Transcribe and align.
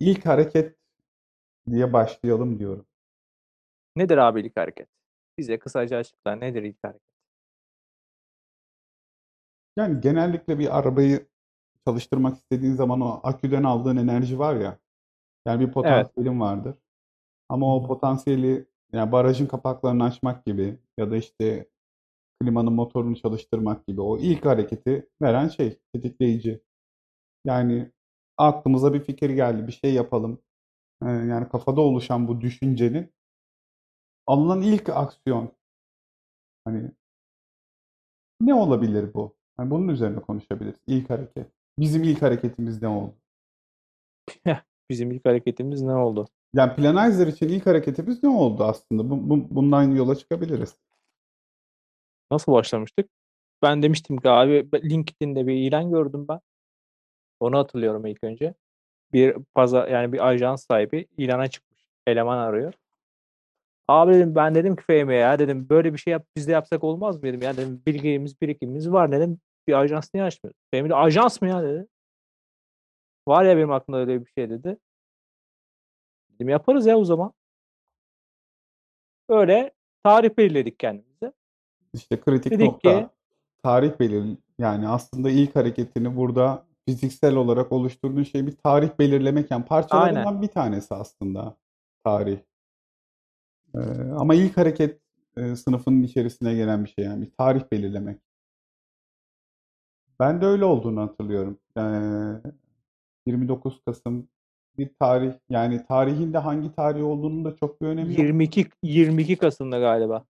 ilk 0.00 0.26
hareket 0.26 0.76
diye 1.70 1.92
başlayalım 1.92 2.58
diyorum. 2.58 2.86
Nedir 3.96 4.18
abi 4.18 4.40
ilk 4.40 4.56
hareket? 4.56 4.88
Bize 5.38 5.58
kısaca 5.58 5.96
açıkla. 5.98 6.36
Nedir 6.36 6.62
ilk 6.62 6.76
hareket? 6.84 7.02
Yani 9.76 10.00
genellikle 10.00 10.58
bir 10.58 10.78
arabayı 10.78 11.26
çalıştırmak 11.88 12.36
istediğin 12.38 12.74
zaman 12.74 13.00
o 13.00 13.20
aküden 13.22 13.62
aldığın 13.64 13.96
enerji 13.96 14.38
var 14.38 14.56
ya. 14.56 14.78
Yani 15.46 15.60
bir 15.60 15.66
Evet. 15.66 15.74
potansiyelin 15.74 16.40
vardır. 16.40 16.74
Ama 17.48 17.76
o 17.76 17.88
potansiyeli 17.88 18.66
yani 18.92 19.12
barajın 19.12 19.46
kapaklarını 19.46 20.04
açmak 20.04 20.46
gibi 20.46 20.78
ya 20.98 21.10
da 21.10 21.16
işte 21.16 21.68
klimanın 22.42 22.72
motorunu 22.72 23.16
çalıştırmak 23.16 23.86
gibi 23.86 24.00
o 24.00 24.18
ilk 24.18 24.46
hareketi 24.46 25.08
veren 25.22 25.48
şey 25.48 25.78
tetikleyici. 25.94 26.62
Yani 27.46 27.92
aklımıza 28.40 28.94
bir 28.94 29.00
fikir 29.00 29.30
geldi, 29.30 29.66
bir 29.66 29.72
şey 29.72 29.94
yapalım. 29.94 30.38
Ee, 31.02 31.06
yani 31.08 31.48
kafada 31.48 31.80
oluşan 31.80 32.28
bu 32.28 32.40
düşüncenin 32.40 33.12
alınan 34.26 34.62
ilk 34.62 34.88
aksiyon. 34.88 35.52
Hani 36.64 36.90
ne 38.40 38.54
olabilir 38.54 39.14
bu? 39.14 39.36
Hani 39.56 39.70
bunun 39.70 39.88
üzerine 39.88 40.20
konuşabiliriz. 40.20 40.80
İlk 40.86 41.10
hareket. 41.10 41.46
Bizim 41.78 42.02
ilk 42.02 42.22
hareketimiz 42.22 42.82
ne 42.82 42.88
oldu? 42.88 43.14
Bizim 44.90 45.10
ilk 45.10 45.24
hareketimiz 45.24 45.82
ne 45.82 45.94
oldu? 45.94 46.28
Yani 46.54 46.76
Planizer 46.76 47.26
için 47.26 47.48
ilk 47.48 47.66
hareketimiz 47.66 48.22
ne 48.22 48.28
oldu 48.28 48.64
aslında? 48.64 49.10
Bu, 49.10 49.30
bu- 49.30 49.54
bundan 49.54 49.82
yola 49.82 50.16
çıkabiliriz. 50.16 50.76
Nasıl 52.30 52.52
başlamıştık? 52.52 53.10
Ben 53.62 53.82
demiştim 53.82 54.16
ki 54.16 54.30
abi 54.30 54.68
LinkedIn'de 54.74 55.46
bir 55.46 55.54
ilan 55.54 55.90
gördüm 55.90 56.26
ben. 56.28 56.40
Onu 57.40 57.58
hatırlıyorum 57.58 58.06
ilk 58.06 58.24
önce. 58.24 58.54
Bir 59.12 59.36
pazar 59.54 59.88
yani 59.88 60.12
bir 60.12 60.28
ajans 60.28 60.66
sahibi 60.66 61.06
ilana 61.16 61.48
çıkmış. 61.48 61.86
Eleman 62.06 62.38
arıyor. 62.38 62.74
Abi 63.88 64.14
dedim 64.14 64.34
ben 64.34 64.54
dedim 64.54 64.76
ki 64.76 64.84
Fehmi'ye 64.84 65.20
ya 65.20 65.38
dedim 65.38 65.68
böyle 65.68 65.92
bir 65.92 65.98
şey 65.98 66.10
yap 66.12 66.26
biz 66.36 66.48
de 66.48 66.52
yapsak 66.52 66.84
olmaz 66.84 67.16
mı 67.16 67.22
dedim. 67.22 67.42
Ya 67.42 67.56
dedim 67.56 67.82
bilgimiz 67.86 68.40
birikimimiz 68.40 68.92
var 68.92 69.12
dedim. 69.12 69.40
Bir 69.68 69.72
ajans 69.74 70.10
niye 70.14 70.24
açmıyoruz? 70.24 70.60
Fehmi 70.70 70.88
de 70.90 70.94
ajans 70.94 71.42
mı 71.42 71.48
ya 71.48 71.62
dedi. 71.62 71.86
Var 73.28 73.44
ya 73.44 73.56
benim 73.56 73.72
aklımda 73.72 74.00
öyle 74.00 74.24
bir 74.24 74.30
şey 74.30 74.50
dedi. 74.50 74.78
Dedim 76.34 76.48
yaparız 76.48 76.86
ya 76.86 76.98
o 76.98 77.04
zaman. 77.04 77.32
Öyle 79.28 79.72
tarih 80.04 80.30
belirledik 80.38 80.78
kendimize. 80.78 81.32
İşte 81.92 82.20
kritik 82.20 82.52
Dedik 82.52 82.66
nokta 82.66 83.00
ki 83.00 83.08
tarih 83.62 84.00
belir 84.00 84.36
yani 84.58 84.88
aslında 84.88 85.30
ilk 85.30 85.56
hareketini 85.56 86.16
burada 86.16 86.66
fiziksel 86.88 87.36
olarak 87.36 87.72
oluşturduğun 87.72 88.22
şey 88.22 88.46
bir 88.46 88.56
tarih 88.56 88.90
belirlemek 88.98 89.50
yani 89.50 89.58
aynen. 89.58 89.68
parçalarından 89.68 90.42
bir 90.42 90.48
tanesi 90.48 90.94
aslında 90.94 91.56
tarih. 92.04 92.38
Ee, 93.74 93.78
ama 94.16 94.34
ilk 94.34 94.56
hareket 94.56 95.00
e, 95.36 95.56
sınıfının 95.56 96.02
içerisine 96.02 96.54
gelen 96.54 96.84
bir 96.84 96.90
şey 96.90 97.04
yani 97.04 97.22
bir 97.22 97.30
tarih 97.30 97.62
belirlemek. 97.72 98.20
Ben 100.20 100.40
de 100.40 100.46
öyle 100.46 100.64
olduğunu 100.64 101.00
hatırlıyorum. 101.00 101.58
Ee, 101.78 101.80
29 103.26 103.80
Kasım 103.86 104.28
bir 104.78 104.90
tarih 105.00 105.32
yani 105.48 105.86
tarihin 105.86 106.32
de 106.32 106.38
hangi 106.38 106.72
tarih 106.72 107.04
olduğunun 107.04 107.44
da 107.44 107.56
çok 107.56 107.82
bir 107.82 107.86
önemi 107.86 108.08
yok. 108.08 108.18
22 108.18 108.66
22 108.82 109.36
Kasım'da 109.36 109.78
galiba. 109.78 110.24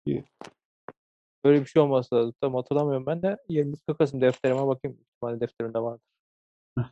Böyle 1.45 1.61
bir 1.61 1.67
şey 1.67 1.83
olması 1.83 2.15
lazım. 2.15 2.35
Tam 2.41 2.55
hatırlamıyorum 2.55 3.07
ben 3.07 3.23
de. 3.23 3.37
22 3.49 3.83
Kasım 3.99 4.21
defterime 4.21 4.67
bakayım. 4.67 4.99
İhtimalle 5.01 5.41
defterimde 5.41 5.79
vardır. 5.79 6.10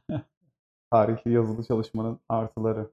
Tarihli 0.91 1.33
yazılı 1.33 1.65
çalışmanın 1.65 2.21
artıları. 2.29 2.91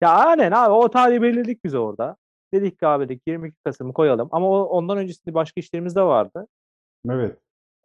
Ya 0.00 0.10
aynen 0.10 0.52
abi 0.52 0.72
o 0.72 0.90
tarihi 0.90 1.22
belirledik 1.22 1.64
biz 1.64 1.74
orada. 1.74 2.16
Dedik 2.54 2.78
ki 2.78 2.86
abi 2.86 3.04
dedik 3.04 3.22
22 3.26 3.56
Kasım'ı 3.64 3.92
koyalım. 3.92 4.28
Ama 4.32 4.48
o, 4.50 4.62
ondan 4.62 4.98
öncesinde 4.98 5.34
başka 5.34 5.60
işlerimiz 5.60 5.96
de 5.96 6.02
vardı. 6.02 6.46
Evet. 7.10 7.38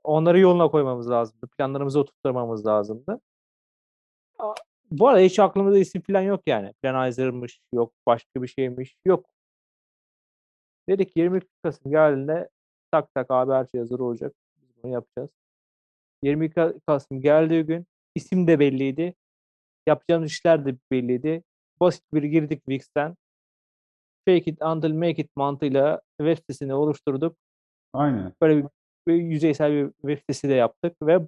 Onları 0.03 0.39
yoluna 0.39 0.71
koymamız 0.71 1.09
lazımdı. 1.09 1.47
Planlarımızı 1.47 1.99
oturtmamız 1.99 2.65
lazımdı. 2.65 3.19
Bu 4.91 5.07
arada 5.07 5.21
hiç 5.21 5.39
aklımızda 5.39 5.79
isim 5.79 6.01
falan 6.01 6.21
yok 6.21 6.41
yani. 6.47 6.73
Planizer'mış, 6.73 7.59
yok 7.73 7.93
başka 8.05 8.43
bir 8.43 8.47
şeymiş, 8.47 8.97
yok. 9.05 9.25
Dedik 10.89 11.17
22 11.17 11.47
Kasım 11.63 11.91
geldiğinde 11.91 12.49
tak 12.91 13.13
tak 13.13 13.31
abi 13.31 13.51
her 13.51 13.65
şey 13.65 13.79
hazır 13.79 13.99
olacak. 13.99 14.33
Bunu 14.83 14.93
yapacağız. 14.93 15.29
22 16.25 16.53
Ka- 16.53 16.79
Kasım 16.87 17.21
geldiği 17.21 17.63
gün 17.63 17.85
isim 18.15 18.47
de 18.47 18.59
belliydi. 18.59 19.13
Yapacağımız 19.87 20.31
işler 20.31 20.65
de 20.65 20.75
belliydi. 20.91 21.43
Basit 21.79 22.03
bir 22.13 22.23
girdik 22.23 22.59
Wix'ten. 22.65 23.15
Fake 24.27 24.51
it 24.51 24.61
until 24.61 24.93
make 24.93 25.21
it 25.21 25.35
mantığıyla 25.35 26.01
web 26.17 26.37
sitesini 26.37 26.73
oluşturduk. 26.73 27.37
Aynen. 27.93 28.33
Böyle 28.41 28.57
bir, 28.57 28.69
bir 29.07 29.13
yüzeysel 29.13 29.71
bir 29.71 29.91
web 29.91 30.19
sitesi 30.19 30.49
de 30.49 30.53
yaptık 30.53 30.95
ve 31.01 31.19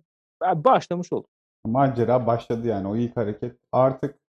başlamış 0.41 1.13
olduk. 1.13 1.29
Macera 1.65 2.27
başladı 2.27 2.67
yani 2.67 2.87
o 2.87 2.95
ilk 2.95 3.17
hareket. 3.17 3.57
Artık 3.71 4.19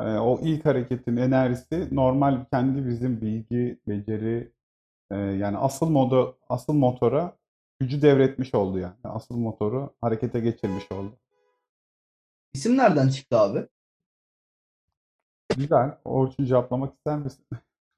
e, 0.00 0.04
o 0.04 0.40
ilk 0.42 0.64
hareketin 0.64 1.16
enerjisi 1.16 1.88
normal 1.96 2.44
kendi 2.52 2.88
bizim 2.88 3.20
bilgi, 3.20 3.78
beceri 3.88 4.52
e, 5.10 5.16
yani 5.16 5.56
asıl 5.56 5.90
modu, 5.90 6.38
asıl 6.48 6.72
motora 6.72 7.36
gücü 7.82 8.02
devretmiş 8.02 8.54
oldu 8.54 8.78
yani. 8.78 8.94
Asıl 9.04 9.36
motoru 9.36 9.94
harekete 10.00 10.40
geçirmiş 10.40 10.92
oldu. 10.92 11.12
İsim 12.54 12.76
nereden 12.76 13.08
çıktı 13.08 13.38
abi? 13.38 13.66
Güzel. 15.56 15.98
Orçun 16.04 16.44
cevaplamak 16.44 16.94
ister 16.94 17.18
misin? 17.18 17.44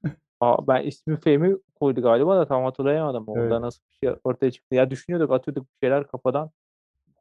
Aa, 0.39 0.67
ben 0.67 0.83
ismi 0.83 1.19
Fehmi 1.19 1.57
koydu 1.79 2.01
galiba 2.01 2.37
da 2.37 2.47
tam 2.47 2.63
hatırlayamadım. 2.63 3.23
Orada 3.27 3.55
Evet. 3.55 3.61
nasıl 3.61 3.83
bir 3.89 4.07
şey 4.07 4.15
ortaya 4.23 4.51
çıktı. 4.51 4.75
Ya 4.75 4.89
düşünüyorduk, 4.89 5.31
atıyorduk 5.31 5.63
bir 5.63 5.87
şeyler 5.87 6.07
kafadan. 6.07 6.51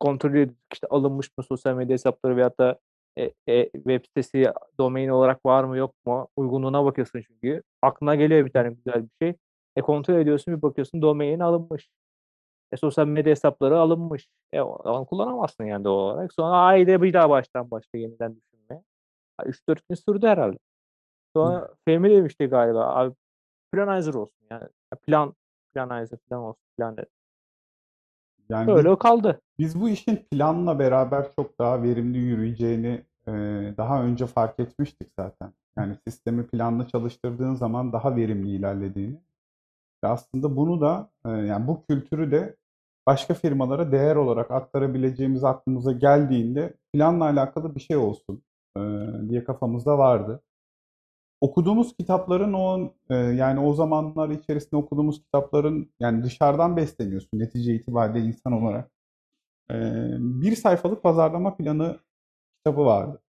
Kontrol 0.00 0.30
ediyorduk 0.30 0.56
işte 0.72 0.86
alınmış 0.90 1.30
mı 1.38 1.44
sosyal 1.44 1.74
medya 1.74 1.94
hesapları 1.94 2.36
veyahut 2.36 2.58
da 2.58 2.78
e, 3.18 3.30
e, 3.48 3.70
web 3.70 4.04
sitesi 4.04 4.52
domain 4.78 5.08
olarak 5.08 5.46
var 5.46 5.64
mı 5.64 5.76
yok 5.76 5.94
mu? 6.06 6.28
Uygunluğuna 6.36 6.84
bakıyorsun 6.84 7.22
çünkü. 7.26 7.62
Aklına 7.82 8.14
geliyor 8.14 8.46
bir 8.46 8.52
tane 8.52 8.70
güzel 8.70 9.02
bir 9.02 9.26
şey. 9.26 9.34
E 9.76 9.80
kontrol 9.80 10.14
ediyorsun 10.14 10.56
bir 10.56 10.62
bakıyorsun 10.62 11.02
domain 11.02 11.40
alınmış. 11.40 11.88
E, 12.72 12.76
sosyal 12.76 13.06
medya 13.06 13.30
hesapları 13.30 13.78
alınmış. 13.78 14.28
E, 14.52 14.60
onu 14.60 15.06
kullanamazsın 15.06 15.64
yani 15.64 15.84
doğal 15.84 16.14
olarak. 16.14 16.32
Sonra 16.32 16.56
ayda 16.56 17.02
bir 17.02 17.12
daha 17.12 17.30
baştan 17.30 17.70
başla 17.70 17.98
yeniden 17.98 18.36
düşünmeye. 18.36 18.82
3-4 19.42 19.80
gün 19.88 19.94
sürdü 19.94 20.26
herhalde. 20.26 20.58
Sonra 21.36 21.74
Fehmi 21.84 22.10
demişti 22.10 22.46
galiba 22.46 22.94
abi 22.94 23.14
Planizer 23.72 24.14
olsun 24.14 24.46
yani. 24.50 24.68
Plan 25.06 25.34
Planizer 25.74 26.18
plan 26.18 26.40
olsun 26.40 26.62
plan 26.76 26.96
dedi. 26.96 27.06
Yani 28.48 28.72
Öyle 28.72 28.90
biz, 28.90 28.98
kaldı. 28.98 29.40
biz 29.58 29.80
bu 29.80 29.88
işin 29.88 30.16
planla 30.16 30.78
beraber 30.78 31.32
çok 31.36 31.58
daha 31.58 31.82
verimli 31.82 32.18
yürüyeceğini 32.18 33.02
e, 33.26 33.32
daha 33.76 34.02
önce 34.02 34.26
fark 34.26 34.60
etmiştik 34.60 35.08
zaten. 35.18 35.52
Yani 35.76 35.96
sistemi 36.08 36.46
planla 36.46 36.88
çalıştırdığın 36.88 37.54
zaman 37.54 37.92
daha 37.92 38.16
verimli 38.16 38.50
ilerlediğini. 38.50 39.20
Ve 40.04 40.08
aslında 40.08 40.56
bunu 40.56 40.80
da 40.80 41.10
e, 41.26 41.30
yani 41.30 41.66
bu 41.66 41.82
kültürü 41.86 42.30
de 42.30 42.56
başka 43.06 43.34
firmalara 43.34 43.92
değer 43.92 44.16
olarak 44.16 44.50
aktarabileceğimiz 44.50 45.44
aklımıza 45.44 45.92
geldiğinde 45.92 46.74
planla 46.92 47.24
alakalı 47.24 47.74
bir 47.74 47.80
şey 47.80 47.96
olsun 47.96 48.42
e, 48.76 48.80
diye 49.28 49.44
kafamızda 49.44 49.98
vardı. 49.98 50.42
Okuduğumuz 51.40 51.96
kitapların 51.96 52.52
o 52.52 52.92
e, 53.10 53.14
yani 53.14 53.60
o 53.60 53.74
zamanlar 53.74 54.28
içerisinde 54.28 54.76
okuduğumuz 54.76 55.22
kitapların 55.22 55.90
yani 56.00 56.22
dışarıdan 56.22 56.76
besleniyorsun 56.76 57.38
netice 57.38 57.74
itibariyle 57.74 58.26
insan 58.26 58.52
olarak. 58.52 58.90
Bir 60.18 60.56
sayfalık 60.56 61.02
pazarlama 61.02 61.56
planı 61.56 61.98
kitabı 62.58 62.84
vardı. 62.84 63.22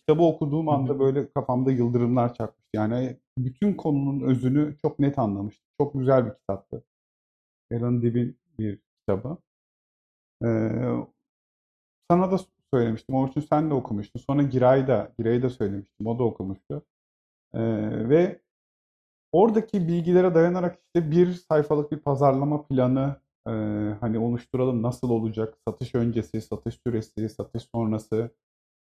Kitabı 0.00 0.22
okuduğum 0.22 0.68
anda 0.68 0.98
böyle 0.98 1.32
kafamda 1.32 1.70
yıldırımlar 1.72 2.34
çakmıştı. 2.34 2.70
Yani 2.74 3.16
bütün 3.38 3.74
konunun 3.74 4.20
özünü 4.20 4.76
çok 4.82 4.98
net 4.98 5.18
anlamıştım. 5.18 5.63
Çok 5.80 5.94
güzel 5.94 6.26
bir 6.26 6.34
kitaptı. 6.34 6.84
Alan 7.72 8.02
Dib'in 8.02 8.38
bir 8.58 8.78
kitabı. 9.00 9.38
Ee, 10.44 11.06
sana 12.10 12.32
da 12.32 12.38
söylemiştim. 12.74 13.14
Orçun 13.14 13.40
sen 13.40 13.70
de 13.70 13.74
okumuştun. 13.74 14.20
Sonra 14.20 14.42
Giray'ı 14.42 14.86
da, 14.86 15.12
Giray'ı 15.18 15.42
da 15.42 15.50
söylemiştim. 15.50 16.06
O 16.06 16.18
da 16.18 16.22
okumuştu. 16.24 16.82
Ee, 17.54 17.60
ve 18.08 18.40
oradaki 19.32 19.88
bilgilere 19.88 20.34
dayanarak 20.34 20.78
işte 20.86 21.10
bir 21.10 21.32
sayfalık 21.32 21.92
bir 21.92 21.98
pazarlama 21.98 22.66
planı 22.66 23.16
e, 23.48 23.50
hani 24.00 24.18
oluşturalım. 24.18 24.82
Nasıl 24.82 25.10
olacak? 25.10 25.58
Satış 25.68 25.94
öncesi, 25.94 26.40
satış 26.42 26.80
süresi, 26.86 27.28
satış 27.28 27.62
sonrası. 27.74 28.30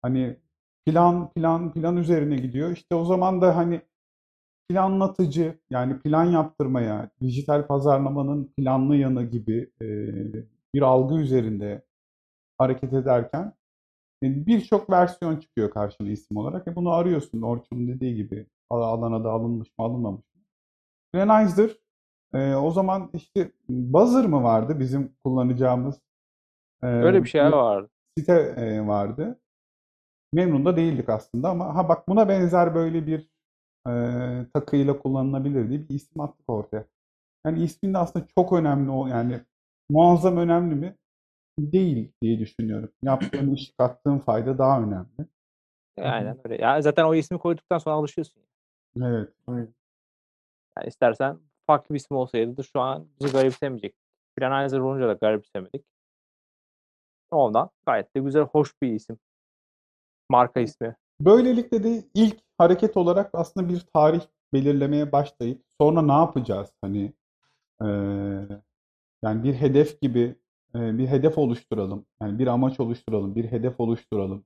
Hani 0.03 0.37
plan, 0.87 1.31
plan, 1.33 1.73
plan 1.73 1.97
üzerine 1.97 2.37
gidiyor. 2.37 2.71
İşte 2.71 2.95
o 2.95 3.05
zaman 3.05 3.41
da 3.43 3.57
hani 3.57 3.83
planlatıcı 4.69 5.59
yani 5.71 6.01
plan 6.01 6.25
yaptırmaya, 6.25 7.11
dijital 7.21 7.67
pazarlamanın 7.67 8.53
planlı 8.57 8.97
yanı 8.97 9.23
gibi 9.25 9.71
e, 9.83 9.87
bir 10.75 10.83
algı 10.83 11.15
üzerinde 11.21 11.83
hareket 12.59 12.93
ederken 12.93 13.55
E, 14.25 14.47
Birçok 14.47 14.91
versiyon 14.91 15.37
çıkıyor 15.37 15.71
karşına 15.71 16.09
isim 16.09 16.37
olarak. 16.37 16.69
E 16.69 16.77
bunu 16.77 16.93
arıyorsun. 16.93 17.43
Orçun'un 17.43 17.89
dediği 17.89 18.17
gibi 18.17 18.47
Al- 18.71 18.83
alana 18.83 19.25
da 19.25 19.31
alınmış 19.33 19.69
mı 19.79 19.85
alınmamış 19.87 20.25
mı? 20.35 20.43
Granizer 21.15 21.71
e, 22.35 22.55
o 22.55 22.71
zaman 22.71 23.11
işte 23.15 23.53
Buzzer 23.69 24.27
mı 24.27 24.43
vardı 24.43 24.81
bizim 24.81 25.13
kullanacağımız 25.25 26.01
e, 26.83 26.87
Öyle 26.87 27.25
bir 27.25 27.29
şeyler 27.29 27.53
vardı. 27.53 27.91
site 28.19 28.33
e, 28.57 28.87
vardı. 28.87 29.41
Memnun 30.33 30.65
da 30.65 30.77
değildik 30.77 31.09
aslında 31.09 31.51
ama 31.51 31.75
ha 31.75 31.89
bak 31.89 32.09
buna 32.09 32.29
benzer 32.29 32.75
böyle 32.75 33.07
bir 33.07 33.31
e, 33.89 33.93
takıyla 34.55 34.99
kullanılabilir 34.99 35.69
diye 35.69 35.89
bir 35.89 35.95
isim 35.95 36.21
attık 36.21 36.51
ortaya. 36.51 36.85
Yani 37.47 37.63
ismin 37.65 37.95
de 37.95 37.99
aslında 37.99 38.27
çok 38.35 38.53
önemli 38.53 38.91
o 38.91 39.07
yani 39.07 39.41
muazzam 39.91 40.37
önemli 40.37 40.75
mi? 40.75 40.97
Değil 41.59 42.13
diye 42.23 42.39
düşünüyorum. 42.39 42.93
Yaptığın 43.03 43.55
iş, 43.55 43.73
kattığın 43.79 44.19
fayda 44.19 44.59
daha 44.59 44.83
önemli. 44.83 45.29
Aynen 45.99 46.39
öyle. 46.45 46.63
Ya 46.63 46.83
zaten 46.83 47.05
o 47.05 47.15
ismi 47.15 47.39
koyduktan 47.39 47.79
sonra 47.79 47.97
alışıyorsun. 47.97 48.43
Evet. 49.03 49.33
Yani 49.49 49.69
istersen 50.87 51.39
farklı 51.67 51.95
bir 51.95 52.01
isim 52.01 52.17
olsaydı 52.17 52.57
da 52.57 52.63
şu 52.63 52.81
an 52.81 53.09
bizi 53.21 53.33
garipsemeyecek. 53.33 53.95
Planizer 54.37 54.79
olunca 54.79 55.09
da 55.09 55.13
garipsemedik. 55.13 55.85
Ondan 57.31 57.71
gayet 57.87 58.17
de 58.17 58.21
güzel, 58.21 58.43
hoş 58.43 58.83
bir 58.83 58.93
isim. 58.93 59.19
Marka 60.29 60.61
ismi. 60.61 60.97
Böylelikle 61.21 61.85
de 61.85 62.05
ilk 62.15 62.37
hareket 62.59 62.97
olarak 62.97 63.31
aslında 63.33 63.69
bir 63.69 63.81
tarih 63.95 64.21
belirlemeye 64.53 65.13
başlayıp 65.13 65.63
sonra 65.81 66.03
ne 66.03 66.13
yapacağız? 66.13 66.73
Hani 66.83 67.13
e, 67.83 67.87
yani 69.25 69.45
bir 69.45 69.55
hedef 69.55 70.01
gibi 70.01 70.37
e, 70.75 70.99
bir 70.99 71.07
hedef 71.09 71.39
oluşturalım. 71.39 72.07
Yani 72.23 72.39
bir 72.39 72.47
amaç 72.47 72.81
oluşturalım, 72.81 73.35
bir 73.37 73.45
hedef 73.53 73.81
oluşturalım. 73.81 74.45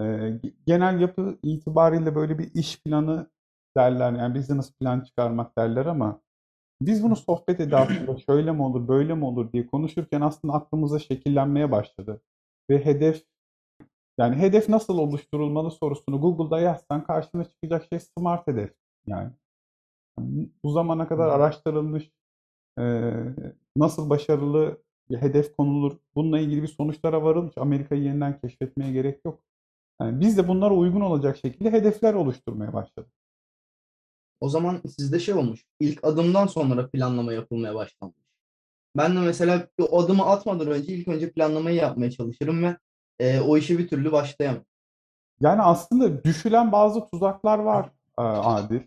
E, 0.00 0.02
ge- 0.02 0.54
genel 0.66 1.00
yapı 1.00 1.38
itibariyle 1.44 2.14
böyle 2.14 2.38
bir 2.38 2.54
iş 2.54 2.82
planı 2.82 3.30
derler. 3.78 4.12
Yani 4.12 4.34
business 4.34 4.72
plan 4.80 5.00
çıkarmak 5.00 5.58
derler 5.58 5.86
ama 5.86 6.20
biz 6.82 7.04
bunu 7.04 7.16
sohbet 7.16 7.60
edasında 7.60 8.18
şöyle 8.18 8.52
mi 8.52 8.62
olur, 8.62 8.88
böyle 8.88 9.14
mi 9.14 9.24
olur 9.24 9.52
diye 9.52 9.66
konuşurken 9.66 10.20
aslında 10.20 10.54
aklımıza 10.54 10.98
şekillenmeye 10.98 11.72
başladı. 11.72 12.22
Ve 12.70 12.84
hedef 12.86 13.24
yani 14.20 14.36
hedef 14.36 14.68
nasıl 14.68 14.98
oluşturulmalı 14.98 15.70
sorusunu 15.70 16.20
Google'da 16.20 16.60
yazsan 16.60 17.04
karşına 17.04 17.44
çıkacak 17.44 17.86
şey 17.88 18.00
smart 18.00 18.46
hedef. 18.46 18.74
Yani 19.06 19.30
bu 20.64 20.70
zamana 20.72 21.08
kadar 21.08 21.28
araştırılmış 21.28 22.10
e, 22.78 23.12
nasıl 23.76 24.10
başarılı 24.10 24.82
bir 25.10 25.16
hedef 25.16 25.56
konulur, 25.56 25.98
bununla 26.14 26.38
ilgili 26.38 26.62
bir 26.62 26.68
sonuçlara 26.68 27.22
varılmış. 27.22 27.58
Amerika'yı 27.58 28.02
yeniden 28.02 28.40
keşfetmeye 28.40 28.92
gerek 28.92 29.20
yok. 29.24 29.40
Yani 30.00 30.20
biz 30.20 30.38
de 30.38 30.48
bunlara 30.48 30.74
uygun 30.74 31.00
olacak 31.00 31.36
şekilde 31.36 31.72
hedefler 31.72 32.14
oluşturmaya 32.14 32.72
başladık. 32.72 33.12
O 34.40 34.48
zaman 34.48 34.82
sizde 34.96 35.18
şey 35.18 35.34
olmuş. 35.34 35.64
İlk 35.80 36.04
adımdan 36.04 36.46
sonra 36.46 36.90
planlama 36.90 37.32
yapılmaya 37.32 37.74
başlanmış. 37.74 38.20
Ben 38.96 39.16
de 39.16 39.20
mesela 39.20 39.68
o 39.80 40.00
adımı 40.02 40.26
atmadan 40.26 40.68
önce 40.68 40.94
ilk 40.94 41.08
önce 41.08 41.32
planlamayı 41.32 41.76
yapmaya 41.76 42.10
çalışırım 42.10 42.62
ve 42.62 42.76
e, 43.20 43.40
o 43.40 43.56
işe 43.56 43.78
bir 43.78 43.88
türlü 43.88 44.12
başlayamam. 44.12 44.64
Yani 45.40 45.62
aslında 45.62 46.24
düşülen 46.24 46.72
bazı 46.72 47.06
tuzaklar 47.06 47.58
var 47.58 47.90
Adil. 48.16 48.80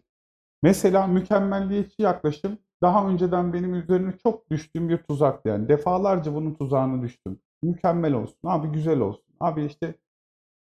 Mesela 0.63 1.07
mükemmelliyetçi 1.07 2.01
yaklaşım 2.01 2.57
daha 2.81 3.07
önceden 3.07 3.53
benim 3.53 3.75
üzerine 3.75 4.17
çok 4.23 4.49
düştüğüm 4.51 4.89
bir 4.89 4.97
tuzaktı. 4.97 5.49
Yani 5.49 5.69
defalarca 5.69 6.35
bunun 6.35 6.53
tuzağına 6.53 7.01
düştüm. 7.01 7.39
Mükemmel 7.63 8.13
olsun, 8.13 8.37
abi 8.43 8.67
güzel 8.67 8.99
olsun, 8.99 9.25
abi 9.39 9.65
işte 9.65 9.95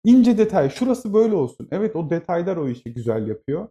ince 0.05 0.39
detay, 0.39 0.71
şurası 0.71 1.15
böyle 1.15 1.35
olsun. 1.35 1.69
Evet 1.71 1.97
o 1.97 2.11
detaylar 2.11 2.57
o 2.57 2.69
işi 2.69 2.95
güzel 2.95 3.29
yapıyor. 3.29 3.69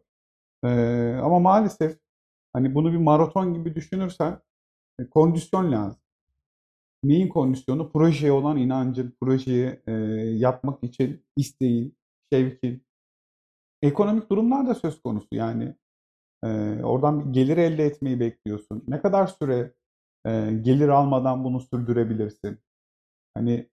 Ee, 0.65 1.19
ama 1.23 1.39
maalesef 1.39 1.97
hani 2.53 2.75
bunu 2.75 2.93
bir 2.93 2.97
maraton 2.97 3.53
gibi 3.53 3.75
düşünürsen 3.75 4.39
e, 4.99 5.09
kondisyon 5.09 5.71
lazım. 5.71 6.01
Neyin 7.07 7.27
kondisyonu? 7.29 7.91
Projeye 7.91 8.31
olan 8.31 8.57
inancın, 8.57 9.15
projeyi 9.21 9.79
e, 9.87 9.91
yapmak 10.37 10.83
için 10.83 11.23
isteğin, 11.37 11.97
şevkin. 12.33 12.83
Ekonomik 13.81 14.29
durumlar 14.29 14.67
da 14.67 14.75
söz 14.75 15.01
konusu 15.01 15.27
yani. 15.31 15.75
e, 16.45 16.47
oradan 16.83 17.19
bir 17.25 17.33
gelir 17.33 17.57
elde 17.57 17.85
etmeyi 17.85 18.21
bekliyorsun. 18.21 18.83
Ne 18.87 19.01
kadar 19.01 19.27
süre 19.27 19.73
e, 20.27 20.51
gelir 20.63 20.89
almadan 20.89 21.43
bunu 21.45 21.61
sürdürebilirsin? 21.61 22.59
Hani 23.35 23.69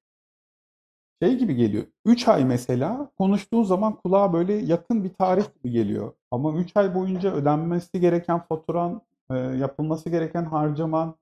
şey 1.22 1.38
gibi 1.38 1.54
geliyor. 1.56 1.84
3 2.06 2.28
ay 2.28 2.44
mesela 2.44 3.10
konuştuğun 3.18 3.62
zaman 3.62 3.96
kulağa 3.96 4.32
böyle 4.32 4.52
yakın 4.52 5.04
bir 5.04 5.14
tarih 5.14 5.44
gibi 5.54 5.72
geliyor. 5.72 6.12
Ama 6.30 6.54
3 6.58 6.76
ay 6.76 6.94
boyunca 6.94 7.32
ödenmesi 7.34 8.00
gereken 8.00 8.40
faturan, 8.46 9.02
e, 9.30 9.34
yapılması 9.36 10.10
gereken 10.10 10.44
harcaman, 10.44 11.14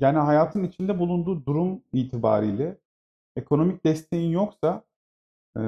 yani 0.00 0.18
hayatın 0.18 0.64
içinde 0.64 0.98
bulunduğu 0.98 1.46
durum 1.46 1.80
itibariyle 1.92 2.76
ekonomik 3.36 3.84
desteğin 3.84 4.30
yoksa 4.30 4.82
e, 5.56 5.62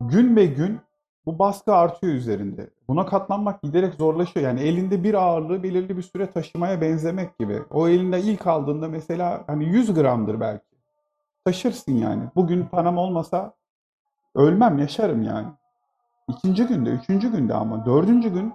gün 0.00 0.36
be 0.36 0.46
gün 0.46 0.80
bu 1.26 1.38
baskı 1.38 1.74
artıyor 1.74 2.14
üzerinde. 2.14 2.70
Buna 2.88 3.06
katlanmak 3.06 3.62
giderek 3.62 3.94
zorlaşıyor. 3.94 4.46
Yani 4.46 4.60
elinde 4.60 5.04
bir 5.04 5.14
ağırlığı 5.14 5.62
belirli 5.62 5.96
bir 5.96 6.02
süre 6.02 6.30
taşımaya 6.30 6.80
benzemek 6.80 7.38
gibi. 7.38 7.62
O 7.70 7.88
elinde 7.88 8.20
ilk 8.20 8.46
aldığında 8.46 8.88
mesela 8.88 9.44
hani 9.46 9.64
100 9.64 9.94
gramdır 9.94 10.40
belki. 10.40 10.64
Taşırsın 11.44 11.92
yani. 11.92 12.22
Bugün 12.36 12.64
param 12.64 12.98
olmasa 12.98 13.54
ölmem, 14.34 14.78
yaşarım 14.78 15.22
yani. 15.22 15.48
İkinci 16.28 16.66
günde, 16.66 16.90
üçüncü 16.90 17.32
günde 17.32 17.54
ama 17.54 17.86
dördüncü 17.86 18.28
gün 18.28 18.52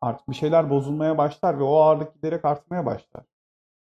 artık 0.00 0.28
bir 0.28 0.34
şeyler 0.34 0.70
bozulmaya 0.70 1.18
başlar 1.18 1.58
ve 1.58 1.62
o 1.62 1.76
ağırlık 1.76 2.14
giderek 2.14 2.44
artmaya 2.44 2.86
başlar. 2.86 3.24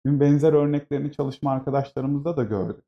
Dün 0.05 0.19
benzer 0.19 0.53
örneklerini 0.53 1.11
çalışma 1.11 1.51
arkadaşlarımızda 1.51 2.37
da 2.37 2.43
gördük. 2.43 2.85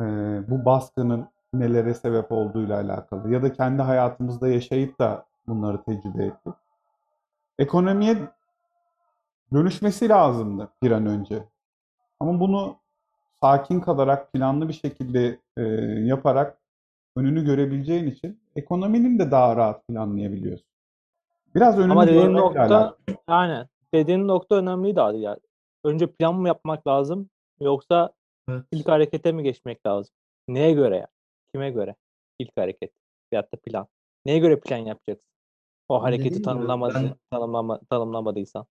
Ee, 0.00 0.04
bu 0.48 0.64
baskının 0.64 1.28
nelere 1.52 1.94
sebep 1.94 2.32
olduğuyla 2.32 2.76
alakalı 2.76 3.32
ya 3.32 3.42
da 3.42 3.52
kendi 3.52 3.82
hayatımızda 3.82 4.48
yaşayıp 4.48 4.98
da 4.98 5.26
bunları 5.46 5.82
tecrübe 5.82 6.24
ettik. 6.24 6.54
Ekonomiye 7.58 8.18
dönüşmesi 9.52 10.08
lazımdı 10.08 10.68
bir 10.82 10.90
an 10.90 11.06
önce. 11.06 11.44
Ama 12.20 12.40
bunu 12.40 12.76
sakin 13.40 13.80
kalarak, 13.80 14.32
planlı 14.32 14.68
bir 14.68 14.72
şekilde 14.72 15.38
e, 15.56 15.62
yaparak 16.06 16.58
önünü 17.16 17.44
görebileceğin 17.44 18.06
için 18.06 18.40
ekonominin 18.56 19.18
de 19.18 19.30
daha 19.30 19.56
rahat 19.56 19.88
planlayabiliyorsun. 19.88 20.66
Biraz 21.54 21.78
önünü 21.78 21.92
Ama 21.92 22.06
dediğin 22.06 22.32
nokta 22.32 22.60
alakalı. 22.60 22.96
aynen. 23.26 23.68
Dediğin 23.94 24.28
nokta 24.28 24.54
önemliydi 24.56 25.00
abi 25.00 25.20
ya. 25.20 25.38
Önce 25.84 26.06
plan 26.06 26.34
mı 26.34 26.48
yapmak 26.48 26.86
lazım 26.86 27.30
yoksa 27.60 28.12
Evet. 28.48 28.64
ilk 28.72 28.88
harekete 28.88 29.32
mi 29.32 29.42
geçmek 29.42 29.86
lazım? 29.86 30.14
Neye 30.48 30.72
göre 30.72 30.96
ya? 30.96 31.06
Kime 31.52 31.70
göre? 31.70 31.94
İlk 32.38 32.56
hareket 32.56 32.92
veyahut 33.32 33.52
da 33.52 33.56
plan. 33.56 33.86
Neye 34.26 34.38
göre 34.38 34.60
plan 34.60 34.76
yapacaksın? 34.76 35.24
O 35.88 36.02
hareketi 36.02 36.24
dediğim 36.24 36.34
gibi 36.38 36.44
tanımlamadı, 36.44 36.94
ben- 36.94 37.14
tanımlama, 37.30 37.80
tanımlamadıysan. 37.90 38.66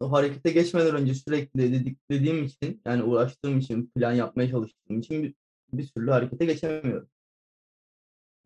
O 0.00 0.12
harekete 0.12 0.50
geçmeden 0.50 0.94
önce 0.96 1.14
sürekli 1.14 1.72
dedik 1.72 1.98
dediğim 2.10 2.44
için 2.44 2.82
yani 2.86 3.02
uğraştığım 3.02 3.58
için 3.58 3.90
plan 3.96 4.12
yapmaya 4.12 4.48
çalıştığım 4.50 4.98
için 4.98 5.22
bir, 5.22 5.34
bir 5.72 5.88
türlü 5.88 6.10
harekete 6.10 6.44
geçemiyorum. 6.44 7.08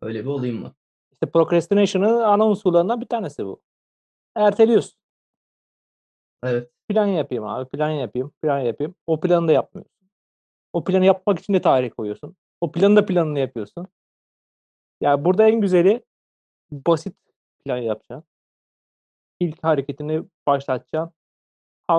Öyle 0.01 0.19
bir 0.21 0.29
olayım 0.29 0.63
var. 0.63 0.71
İşte 1.25 1.31
procrastination'ın 1.31 2.21
ana 2.21 2.47
unsurlarından 2.47 3.01
bir 3.01 3.05
tanesi 3.05 3.45
bu. 3.45 3.61
Erteliyorsun. 4.35 4.99
Evet. 6.43 6.71
Plan 6.87 7.05
yapayım 7.05 7.43
abi, 7.43 7.69
plan 7.69 7.89
yapayım, 7.89 8.31
plan 8.41 8.59
yapayım. 8.59 8.95
O 9.07 9.19
planı 9.19 9.47
da 9.47 9.51
yapmıyorsun. 9.51 10.09
O 10.73 10.83
planı 10.83 11.05
yapmak 11.05 11.39
için 11.39 11.53
de 11.53 11.61
tarih 11.61 11.91
koyuyorsun. 11.97 12.35
O 12.61 12.71
planın 12.71 12.95
da 12.95 13.05
planını 13.05 13.39
yapıyorsun. 13.39 13.87
Ya 15.01 15.25
burada 15.25 15.47
en 15.47 15.61
güzeli 15.61 16.03
basit 16.71 17.17
plan 17.65 17.77
yapacaksın. 17.77 18.29
İlk 19.39 19.63
hareketini 19.63 20.23
başlatacaksın. 20.47 21.13
E, 21.91 21.93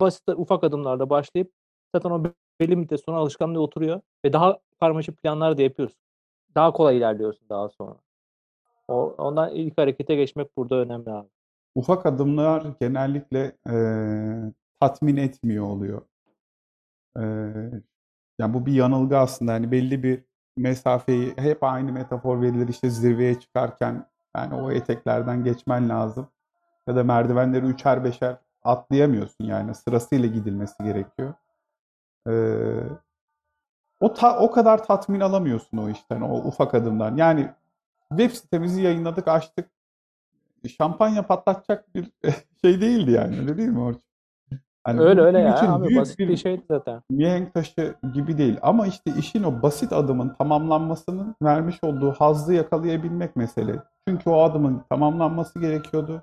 basit 0.00 0.28
ufak 0.28 0.64
adımlarla 0.64 1.10
başlayıp 1.10 1.52
zaten 1.94 2.10
o 2.10 2.24
belli 2.60 2.76
müddet 2.76 3.04
sonra 3.04 3.16
alışkanlığı 3.16 3.60
oturuyor 3.60 4.00
ve 4.24 4.32
daha 4.32 4.58
karmaşık 4.80 5.22
planlar 5.22 5.58
da 5.58 5.62
yapıyorsun. 5.62 5.98
Daha 6.54 6.72
kolay 6.72 6.96
ilerliyorsun 6.96 7.48
daha 7.48 7.68
sonra. 7.68 8.05
Ondan 8.88 9.50
ilk 9.54 9.78
harekete 9.78 10.14
geçmek 10.14 10.56
burada 10.56 10.76
önemli 10.76 11.10
abi. 11.10 11.28
Ufak 11.74 12.06
adımlar 12.06 12.66
genellikle 12.80 13.56
eee, 13.68 14.52
tatmin 14.80 15.16
etmiyor 15.16 15.64
oluyor. 15.66 16.02
Eee, 17.16 17.82
yani 18.38 18.54
bu 18.54 18.66
bir 18.66 18.72
yanılgı 18.72 19.18
aslında. 19.18 19.52
Yani 19.52 19.72
belli 19.72 20.02
bir 20.02 20.24
mesafeyi 20.56 21.34
hep 21.36 21.64
aynı 21.64 21.92
metafor 21.92 22.42
verilir 22.42 22.68
işte 22.68 22.90
zirveye 22.90 23.40
çıkarken 23.40 24.06
yani 24.36 24.54
o 24.54 24.70
eteklerden 24.72 25.44
geçmen 25.44 25.88
lazım. 25.88 26.28
Ya 26.88 26.96
da 26.96 27.04
merdivenleri 27.04 27.66
üçer 27.66 28.04
beşer 28.04 28.36
atlayamıyorsun 28.64 29.44
yani 29.44 29.74
sırasıyla 29.74 30.28
gidilmesi 30.28 30.84
gerekiyor. 30.84 31.34
Eee, 32.28 32.84
o 34.00 34.14
ta- 34.14 34.38
o 34.38 34.50
kadar 34.50 34.84
tatmin 34.84 35.20
alamıyorsun 35.20 35.76
o 35.78 35.88
işten, 35.88 36.20
o 36.20 36.36
ufak 36.38 36.74
adımdan. 36.74 37.16
Yani 37.16 37.48
web 38.10 38.30
sitemizi 38.30 38.82
yayınladık, 38.82 39.28
açtık. 39.28 39.70
Şampanya 40.78 41.26
patlatacak 41.26 41.94
bir 41.94 42.10
şey 42.64 42.80
değildi 42.80 43.10
yani. 43.10 43.38
Öyle 43.38 43.56
değil 43.56 43.68
mi 43.68 43.80
Orçun? 43.80 44.02
Hani 44.84 45.00
Öyle 45.00 45.20
öyle 45.20 45.38
ya 45.38 45.72
abi 45.72 45.88
büyük 45.88 46.00
basit 46.00 46.18
bir 46.18 46.28
bir 46.28 46.36
şeydi 46.36 46.62
zaten. 46.68 47.02
mihenk 47.10 47.54
taşı 47.54 47.94
gibi 48.14 48.38
değil. 48.38 48.58
Ama 48.62 48.86
işte 48.86 49.10
işin 49.18 49.42
o 49.42 49.62
basit 49.62 49.92
adımın 49.92 50.28
tamamlanmasının 50.28 51.34
vermiş 51.42 51.84
olduğu 51.84 52.12
hazzı 52.12 52.54
yakalayabilmek 52.54 53.36
mesele. 53.36 53.82
Çünkü 54.08 54.30
o 54.30 54.42
adımın 54.42 54.82
tamamlanması 54.90 55.58
gerekiyordu 55.60 56.22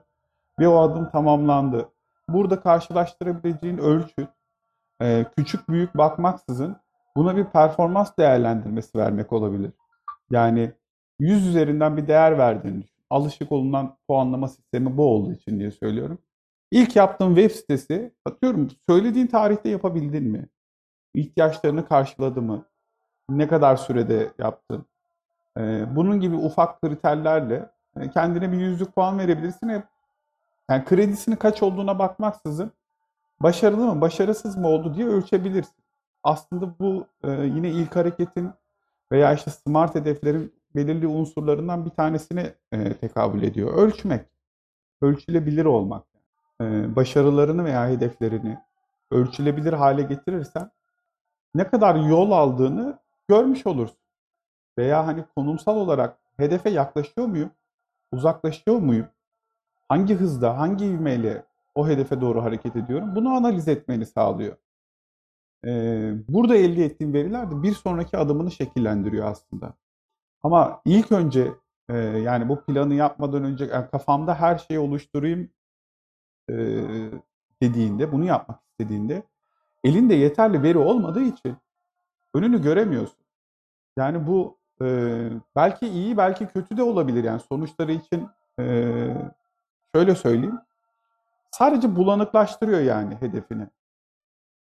ve 0.60 0.68
o 0.68 0.78
adım 0.80 1.10
tamamlandı. 1.10 1.90
Burada 2.30 2.62
karşılaştırabileceğin 2.62 3.78
ölçüt 3.78 4.30
e, 5.02 5.25
küçük 5.38 5.70
büyük 5.70 5.98
bakmaksızın 5.98 6.75
buna 7.18 7.38
bir 7.38 7.46
performans 7.46 8.18
değerlendirmesi 8.20 8.98
vermek 8.98 9.34
olabilir. 9.34 9.72
Yani 10.32 10.72
100 11.20 11.48
üzerinden 11.48 11.98
bir 11.98 12.08
değer 12.08 12.38
verdiğini 12.38 12.84
düşün. 12.84 12.98
Alışık 13.10 13.51
olunan 13.51 13.98
puanlama 14.08 14.48
sistemi 14.48 14.98
bu 14.98 15.05
olduğu 15.05 15.34
için 15.34 15.60
diye 15.60 15.72
söylüyorum. 15.72 16.17
İlk 16.72 16.96
yaptığın 16.96 17.36
web 17.36 17.51
sitesi, 17.51 18.13
atıyorum 18.25 18.70
söylediğin 18.89 19.27
tarihte 19.27 19.70
yapabildin 19.70 20.24
mi? 20.24 20.50
İhtiyaçlarını 21.13 21.88
karşıladı 21.88 22.41
mı? 22.41 22.65
Ne 23.29 23.48
kadar 23.48 23.75
sürede 23.75 24.32
yaptın? 24.39 24.86
Ee, 25.58 25.96
bunun 25.96 26.20
gibi 26.20 26.36
ufak 26.36 26.82
kriterlerle 26.82 27.70
e, 28.00 28.10
kendine 28.10 28.51
bir 28.51 28.58
yüzlük 28.58 28.96
puan 28.96 29.20
verebilirsin. 29.20 29.70
Hep 29.70 29.84
yani 30.70 30.86
kredisini 30.86 31.36
kaç 31.36 31.63
olduğuna 31.63 32.00
bakmaksızın 32.00 32.72
başarılı 33.39 33.96
mı, 33.96 34.01
başarısız 34.01 34.58
mı 34.58 34.67
oldu 34.67 34.96
diye 34.96 35.08
ölçebilirsin. 35.08 35.75
Aslında 36.24 36.79
bu 36.79 37.08
e, 37.24 37.32
yine 37.32 37.70
ilk 37.70 37.96
hareketin 37.96 38.51
veya 39.12 39.34
işte 39.34 39.51
smart 39.51 39.96
hedeflerin 39.96 40.53
belirli 40.75 41.08
unsurlarından 41.08 41.86
bir 41.86 41.89
tanesine 41.89 42.53
e, 42.72 42.94
tekabül 42.94 43.44
ediyor. 43.44 43.74
Ölçmek, 43.74 44.25
ölçülebilir 45.01 45.65
olmak. 45.65 46.03
E, 46.62 46.96
başarılarını 46.96 47.65
veya 47.65 47.89
hedeflerini 47.89 48.58
ölçülebilir 49.12 49.74
hale 49.74 50.01
getirirsen 50.01 50.72
ne 51.56 51.68
kadar 51.68 51.96
yol 51.96 52.32
aldığını 52.32 53.00
görmüş 53.27 53.68
olursun. 53.68 53.98
Veya 54.77 55.08
hani 55.08 55.24
konumsal 55.36 55.77
olarak 55.77 56.18
hedefe 56.38 56.70
yaklaşıyor 56.70 57.27
muyum? 57.27 57.51
Uzaklaşıyor 58.12 58.77
muyum? 58.77 59.08
Hangi 59.89 60.15
hızda, 60.15 60.58
hangi 60.58 60.86
ivmeyle 60.86 61.46
o 61.75 61.88
hedefe 61.88 62.22
doğru 62.22 62.44
hareket 62.44 62.75
ediyorum? 62.75 63.15
Bunu 63.15 63.30
analiz 63.30 63.68
etmeni 63.68 64.06
sağlıyor. 64.06 64.58
Ee, 65.65 66.13
burada 66.30 66.56
elde 66.56 66.86
ettiğim 66.86 67.13
veriler 67.13 67.51
de 67.51 67.63
bir 67.63 67.74
sonraki 67.74 68.18
adımını 68.18 68.51
şekillendiriyor 68.51 69.27
aslında. 69.27 69.74
Ama 70.44 70.82
ilk 70.86 71.12
önce 71.12 71.52
e, 71.90 71.98
yani 71.98 72.50
bu 72.50 72.62
planı 72.62 72.94
yapmadan 72.94 73.44
önce 73.44 73.66
yani 73.66 73.90
kafamda 73.92 74.36
her 74.36 74.58
şeyi 74.58 74.80
oluşturayım 74.80 75.50
e, 76.50 76.56
dediğinde, 77.62 78.12
bunu 78.12 78.26
yapmak 78.26 78.60
istediğinde 78.70 79.24
elinde 79.84 80.14
yeterli 80.14 80.64
veri 80.64 80.78
olmadığı 80.78 81.24
için 81.24 81.56
önünü 82.34 82.62
göremiyorsun. 82.62 83.26
Yani 83.98 84.28
bu 84.28 84.58
e, 84.82 84.88
belki 85.56 85.88
iyi, 85.88 86.18
belki 86.18 86.48
kötü 86.48 86.78
de 86.78 86.84
olabilir. 86.84 87.24
Yani 87.24 87.40
sonuçları 87.40 87.92
için 87.92 88.30
e, 88.60 89.08
şöyle 89.96 90.16
söyleyeyim. 90.16 90.60
Sadece 91.52 91.96
bulanıklaştırıyor 91.96 92.80
yani 92.80 93.16
hedefini. 93.16 93.68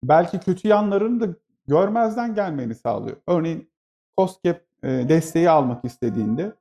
Belki 0.04 0.40
kötü 0.40 0.68
yanlarını 0.68 1.22
da 1.22 1.36
görmezden 1.68 2.36
gelmeni 2.36 2.76
sağlıyor. 2.76 3.18
Örneğin 3.28 3.72
COSGAP 4.18 4.67
desteği 4.92 5.50
almak 5.50 5.86
istediğinde 5.86 6.54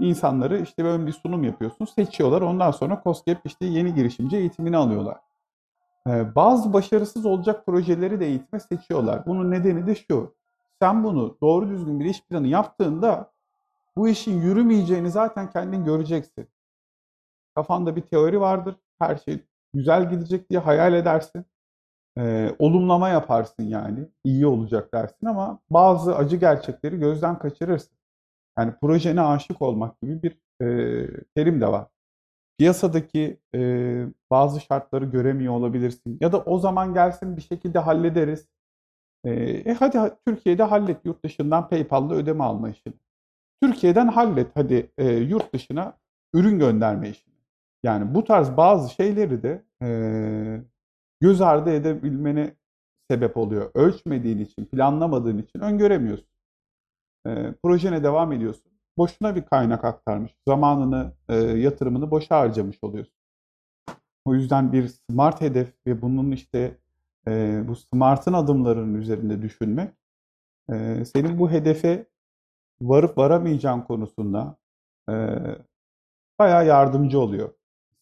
insanları 0.00 0.60
işte 0.60 0.84
böyle 0.84 1.06
bir 1.06 1.12
sunum 1.12 1.44
yapıyorsun, 1.44 1.84
seçiyorlar. 1.84 2.40
Ondan 2.40 2.70
sonra 2.70 3.00
COSGAP 3.04 3.38
işte 3.44 3.66
yeni 3.66 3.94
girişimci 3.94 4.36
eğitimini 4.36 4.76
alıyorlar. 4.76 5.16
E, 6.06 6.34
bazı 6.34 6.72
başarısız 6.72 7.26
olacak 7.26 7.66
projeleri 7.66 8.20
de 8.20 8.26
eğitime 8.26 8.60
seçiyorlar. 8.60 9.26
Bunun 9.26 9.50
nedeni 9.50 9.86
de 9.86 9.94
şu. 9.94 10.34
Sen 10.82 11.04
bunu 11.04 11.36
doğru 11.42 11.68
düzgün 11.68 12.00
bir 12.00 12.04
iş 12.04 12.22
planı 12.22 12.46
yaptığında 12.46 13.30
bu 13.96 14.08
işin 14.08 14.42
yürümeyeceğini 14.42 15.10
zaten 15.10 15.50
kendin 15.50 15.84
göreceksin. 15.84 16.48
Kafanda 17.54 17.96
bir 17.96 18.02
teori 18.02 18.40
vardır. 18.40 18.76
Her 18.98 19.16
şey 19.16 19.44
güzel 19.74 20.10
gidecek 20.10 20.50
diye 20.50 20.60
hayal 20.60 20.94
edersin. 20.94 21.44
Ee, 22.18 22.54
olumlama 22.58 23.08
yaparsın 23.08 23.62
yani. 23.62 24.08
iyi 24.24 24.46
olacak 24.46 24.94
dersin 24.94 25.26
ama 25.26 25.58
bazı 25.70 26.16
acı 26.16 26.36
gerçekleri 26.36 26.98
gözden 27.00 27.38
kaçırırsın. 27.38 27.96
Yani 28.58 28.72
projene 28.80 29.20
aşık 29.20 29.62
olmak 29.62 30.00
gibi 30.00 30.22
bir 30.22 30.32
e, 30.66 30.66
terim 31.36 31.60
de 31.60 31.66
var. 31.66 31.86
Piyasadaki 32.58 33.40
e, 33.54 33.60
bazı 34.30 34.60
şartları 34.60 35.04
göremiyor 35.04 35.54
olabilirsin. 35.54 36.18
Ya 36.20 36.32
da 36.32 36.42
o 36.42 36.58
zaman 36.58 36.94
gelsin 36.94 37.36
bir 37.36 37.42
şekilde 37.42 37.78
hallederiz. 37.78 38.48
E, 39.24 39.30
e 39.34 39.72
hadi 39.74 39.98
ha- 39.98 40.16
Türkiye'de 40.26 40.62
hallet 40.62 41.04
yurt 41.04 41.24
dışından 41.24 41.68
PayPal'la 41.68 42.14
ödeme 42.14 42.44
alma 42.44 42.70
işini. 42.70 42.94
Türkiye'den 43.62 44.08
hallet 44.08 44.56
hadi 44.56 44.90
e, 44.98 45.12
yurt 45.12 45.54
dışına 45.54 45.98
ürün 46.34 46.58
gönderme 46.58 47.10
işini. 47.10 47.34
Yani 47.82 48.14
bu 48.14 48.24
tarz 48.24 48.56
bazı 48.56 48.94
şeyleri 48.94 49.42
de 49.42 49.62
e, 49.82 49.88
göz 51.20 51.40
ardı 51.40 51.70
edebilmene 51.70 52.54
sebep 53.10 53.36
oluyor. 53.36 53.70
Ölçmediğin 53.74 54.38
için, 54.38 54.64
planlamadığın 54.64 55.38
için 55.38 55.60
öngöremiyorsun. 55.60 56.28
E, 57.26 57.54
projene 57.62 58.02
devam 58.02 58.32
ediyorsun. 58.32 58.72
Boşuna 58.98 59.36
bir 59.36 59.42
kaynak 59.42 59.84
aktarmış. 59.84 60.36
Zamanını, 60.48 61.12
e, 61.28 61.34
yatırımını 61.36 62.10
boşa 62.10 62.38
harcamış 62.38 62.78
oluyorsun. 62.82 63.14
O 64.24 64.34
yüzden 64.34 64.72
bir 64.72 64.88
smart 64.88 65.40
hedef 65.40 65.74
ve 65.86 66.02
bunun 66.02 66.30
işte 66.30 66.78
e, 67.28 67.62
bu 67.68 67.76
smart'ın 67.76 68.32
adımlarının 68.32 68.94
üzerinde 68.94 69.42
düşünmek 69.42 69.94
e, 70.72 71.04
senin 71.04 71.38
bu 71.38 71.50
hedefe 71.50 72.06
varıp 72.82 73.18
varamayacağın 73.18 73.80
konusunda 73.82 74.56
e, 75.10 75.14
bayağı 76.38 76.66
yardımcı 76.66 77.20
oluyor. 77.20 77.54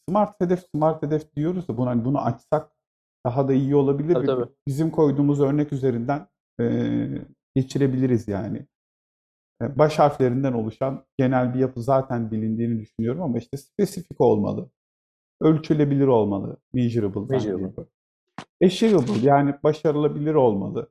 Smart 0.08 0.40
hedef, 0.40 0.64
smart 0.74 1.02
hedef 1.02 1.36
diyoruz 1.36 1.68
da 1.68 1.76
bunu, 1.76 1.90
hani 1.90 2.04
bunu 2.04 2.20
açsak 2.24 2.77
daha 3.26 3.48
da 3.48 3.52
iyi 3.52 3.76
olabilir 3.76 4.14
Tabii 4.14 4.26
tabii. 4.26 4.50
bizim 4.66 4.90
koyduğumuz 4.90 5.40
örnek 5.40 5.72
üzerinden 5.72 6.26
e, 6.60 6.64
geçirebiliriz 7.56 8.28
yani. 8.28 8.66
E, 9.62 9.78
Baş 9.78 9.98
harflerinden 9.98 10.52
oluşan 10.52 11.04
genel 11.18 11.54
bir 11.54 11.58
yapı 11.58 11.82
zaten 11.82 12.30
bilindiğini 12.30 12.80
düşünüyorum 12.80 13.22
ama 13.22 13.38
işte 13.38 13.56
spesifik 13.56 14.20
olmalı. 14.20 14.70
Ölçülebilir 15.40 16.06
olmalı. 16.06 16.56
Measurable. 16.72 17.20
Measurable. 17.30 17.84
Achievable 18.64 19.26
yani 19.28 19.54
başarılabilir 19.64 20.34
olmalı. 20.34 20.88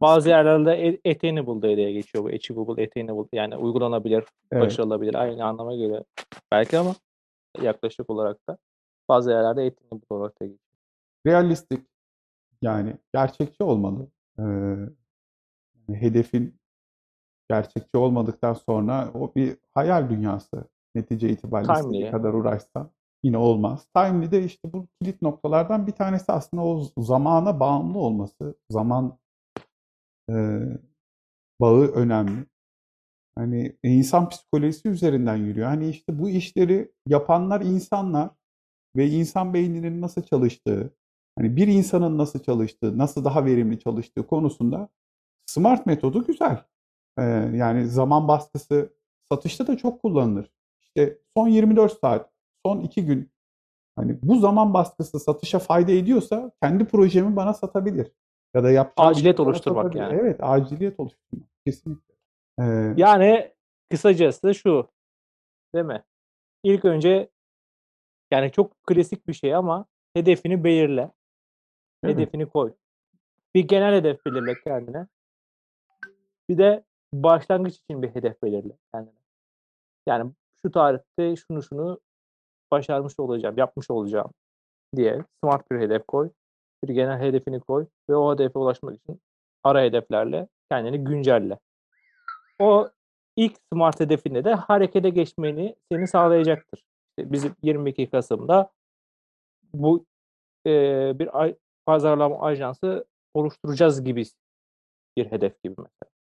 Bazı 0.00 0.28
yerlerde 0.28 0.70
a- 0.70 1.10
attainable 1.10 1.62
devreye 1.68 1.92
geçiyor 1.92 2.24
bu. 2.24 2.28
Achievable, 2.28 2.84
attainable 2.86 3.28
yani 3.32 3.56
uygulanabilir, 3.56 4.24
Evet. 4.52 4.62
başarılabilir 4.64 5.14
aynı 5.14 5.44
anlama 5.44 5.74
geliyor. 5.74 6.04
Belki 6.52 6.78
ama 6.78 6.94
yaklaşık 7.62 8.10
olarak 8.10 8.38
da 8.48 8.58
bazı 9.08 9.30
yerlerde 9.30 9.60
attainable 9.60 10.06
olarak 10.10 10.40
da 10.40 10.44
geçiyor. 10.44 10.60
Realistik 11.26 11.86
yani 12.62 12.96
gerçekçi 13.14 13.64
olmalı. 13.64 14.08
Ee, 14.38 14.44
hedefin 15.88 16.60
gerçekçi 17.50 17.96
olmadıktan 17.96 18.54
sonra 18.54 19.10
o 19.14 19.34
bir 19.34 19.56
hayal 19.74 20.10
dünyası. 20.10 20.64
Netice 20.94 21.28
itibariyle 21.28 21.74
Timely. 21.74 22.10
kadar 22.10 22.32
uğraşsan 22.32 22.90
yine 23.22 23.38
olmaz. 23.38 23.86
Timely 23.96 24.30
de 24.30 24.44
işte 24.44 24.72
bu 24.72 24.88
kilit 25.00 25.22
noktalardan 25.22 25.86
bir 25.86 25.92
tanesi 25.92 26.32
aslında 26.32 26.62
o 26.62 26.82
zamana 26.98 27.60
bağımlı 27.60 27.98
olması. 27.98 28.54
Zaman 28.70 29.18
e, 30.30 30.34
bağı 31.60 31.86
önemli. 31.86 32.46
Hani 33.38 33.76
insan 33.82 34.28
psikolojisi 34.28 34.88
üzerinden 34.88 35.36
yürüyor. 35.36 35.68
Hani 35.68 35.88
işte 35.88 36.18
bu 36.18 36.30
işleri 36.30 36.92
yapanlar 37.06 37.60
insanlar 37.60 38.30
ve 38.96 39.08
insan 39.08 39.54
beyninin 39.54 40.00
nasıl 40.00 40.22
çalıştığı, 40.22 40.94
hani 41.38 41.56
bir 41.56 41.68
insanın 41.68 42.18
nasıl 42.18 42.38
çalıştığı, 42.38 42.98
nasıl 42.98 43.24
daha 43.24 43.44
verimli 43.44 43.78
çalıştığı 43.78 44.26
konusunda 44.26 44.88
smart 45.46 45.86
metodu 45.86 46.24
güzel. 46.26 46.64
Ee, 47.18 47.22
yani 47.54 47.86
zaman 47.86 48.28
baskısı 48.28 48.92
satışta 49.32 49.66
da 49.66 49.76
çok 49.76 50.02
kullanılır. 50.02 50.50
İşte 50.82 51.18
son 51.36 51.48
24 51.48 52.00
saat, 52.00 52.30
son 52.66 52.80
2 52.80 53.04
gün 53.04 53.30
hani 53.96 54.18
bu 54.22 54.38
zaman 54.38 54.74
baskısı 54.74 55.20
satışa 55.20 55.58
fayda 55.58 55.92
ediyorsa 55.92 56.52
kendi 56.62 56.84
projemi 56.84 57.36
bana 57.36 57.54
satabilir. 57.54 58.12
Ya 58.54 58.64
da 58.64 58.70
yapacağım 58.70 59.10
Aciliyet 59.10 59.38
bana 59.38 59.46
oluşturmak 59.48 59.84
satabilir. 59.84 60.02
yani. 60.02 60.20
Evet, 60.20 60.36
aciliyet 60.42 61.00
oluşturmak. 61.00 61.48
Kesinlikle. 61.66 62.14
Ee, 62.60 62.94
Yani 62.96 63.52
kısacası 63.90 64.54
şu 64.54 64.88
değil 65.74 65.84
mi? 65.86 66.04
İlk 66.62 66.84
önce 66.84 67.30
yani 68.30 68.52
çok 68.52 68.84
klasik 68.84 69.28
bir 69.28 69.32
şey 69.32 69.54
ama 69.54 69.86
hedefini 70.14 70.64
belirle. 70.64 71.10
Evet. 72.04 72.16
Hedefini 72.16 72.46
koy. 72.46 72.72
Bir 73.54 73.68
genel 73.68 73.94
hedef 73.94 74.26
belirle 74.26 74.54
kendine. 74.64 75.06
Bir 76.48 76.58
de 76.58 76.84
başlangıç 77.12 77.74
için 77.76 78.02
bir 78.02 78.08
hedef 78.08 78.42
belirle 78.42 78.76
kendine. 78.94 79.14
Yani 80.08 80.32
şu 80.62 80.70
tarihte 80.70 81.36
şunu 81.36 81.62
şunu 81.62 82.00
başarmış 82.70 83.20
olacağım, 83.20 83.58
yapmış 83.58 83.90
olacağım 83.90 84.30
diye 84.96 85.24
smart 85.40 85.70
bir 85.70 85.78
hedef 85.78 86.06
koy. 86.06 86.30
Bir 86.84 86.94
genel 86.94 87.20
hedefini 87.20 87.60
koy 87.60 87.86
ve 88.10 88.16
o 88.16 88.34
hedefe 88.34 88.58
ulaşmak 88.58 88.94
için 88.94 89.20
ara 89.64 89.82
hedeflerle 89.82 90.48
kendini 90.70 91.04
güncelle. 91.04 91.58
O 92.58 92.88
ilk 93.36 93.56
smart 93.72 94.00
hedefinde 94.00 94.44
de 94.44 94.54
harekete 94.54 95.10
geçmeni 95.10 95.76
seni 95.92 96.08
sağlayacaktır. 96.08 96.84
Bizim 97.18 97.56
22 97.62 98.10
Kasım'da 98.10 98.70
bu 99.74 100.04
e, 100.66 100.70
bir 101.18 101.44
pazarlama 101.86 102.40
ajansı 102.40 103.04
oluşturacağız 103.34 104.04
gibi 104.04 104.24
bir 105.16 105.26
hedef 105.26 105.62
gibi 105.62 105.74
mesela. 105.78 106.14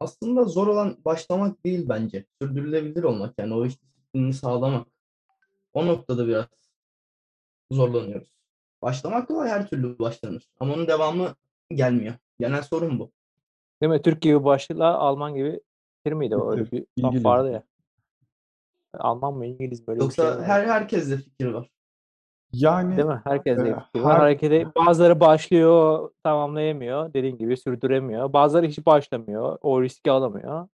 Aslında 0.00 0.44
zor 0.44 0.66
olan 0.66 0.96
başlamak 1.04 1.64
değil 1.64 1.88
bence. 1.88 2.24
Sürdürülebilir 2.42 3.02
olmak 3.02 3.34
yani 3.38 3.54
o 3.54 3.66
iş 3.66 3.82
disiplinini 3.82 4.34
sağlamak. 4.34 4.86
O 5.72 5.86
noktada 5.86 6.28
biraz 6.28 6.46
zorlanıyoruz. 7.70 8.28
Başlamak 8.82 9.28
kolay 9.28 9.48
her 9.48 9.68
türlü 9.68 9.98
başlanır. 9.98 10.48
Ama 10.60 10.74
onun 10.74 10.86
devamı 10.86 11.34
gelmiyor. 11.70 12.14
Genel 12.40 12.62
sorun 12.62 12.98
bu. 12.98 13.10
Değil 13.82 13.92
mi? 13.92 14.02
Türk 14.02 14.22
gibi 14.22 14.44
başla, 14.44 14.98
Alman 14.98 15.34
gibi 15.34 15.60
bir 16.06 16.12
miydi 16.12 16.36
o? 16.36 16.50
Öyle 16.50 16.70
bir 16.70 16.86
laf 16.98 17.24
vardı 17.24 17.50
ya. 17.52 17.62
Alman 18.98 19.34
mı 19.34 19.46
İngiliz 19.46 19.86
böyle 19.86 20.00
bir 20.00 20.14
şey 20.14 20.24
Yoksa 20.24 20.42
her 20.42 20.66
herkeste 20.66 21.16
fikir 21.16 21.46
var. 21.46 21.70
Yani 22.54 22.96
Değil 22.96 23.08
mi? 23.08 23.20
Herkes 23.24 23.58
e, 23.58 23.76
her- 23.94 24.00
Harekete 24.00 24.66
bazıları 24.76 25.20
başlıyor, 25.20 26.10
tamamlayamıyor. 26.24 27.14
Dediğin 27.14 27.38
gibi 27.38 27.56
sürdüremiyor. 27.56 28.32
Bazıları 28.32 28.66
hiç 28.66 28.86
başlamıyor. 28.86 29.58
O 29.62 29.82
riski 29.82 30.10
alamıyor. 30.10 30.68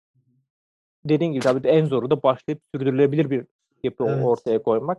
Dediğin 1.04 1.32
gibi 1.32 1.42
tabii 1.42 1.68
en 1.68 1.86
zoru 1.86 2.10
da 2.10 2.22
başlayıp 2.22 2.62
sürdürülebilir 2.74 3.30
bir 3.30 3.46
yapı 3.82 4.04
Evet. 4.04 4.24
ortaya 4.24 4.62
koymak. 4.62 4.98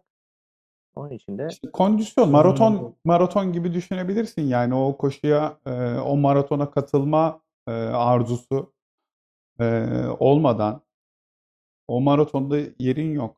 Onun 0.96 1.10
için 1.10 1.38
de 1.38 1.48
İşte 1.52 1.72
kondisyon, 1.72 2.32
maraton 2.32 2.72
yok. 2.74 2.94
maraton 3.06 3.54
gibi 3.54 3.74
düşünebilirsin 3.74 4.42
yani 4.42 4.76
o 4.76 4.98
koşuya, 4.98 5.58
o 6.06 6.18
maratona 6.18 6.72
katılma 6.72 7.42
arzusu 7.94 8.74
olmadan 10.20 10.82
o 11.88 12.02
maratonda 12.02 12.58
yerin 12.80 13.14
yok. 13.14 13.36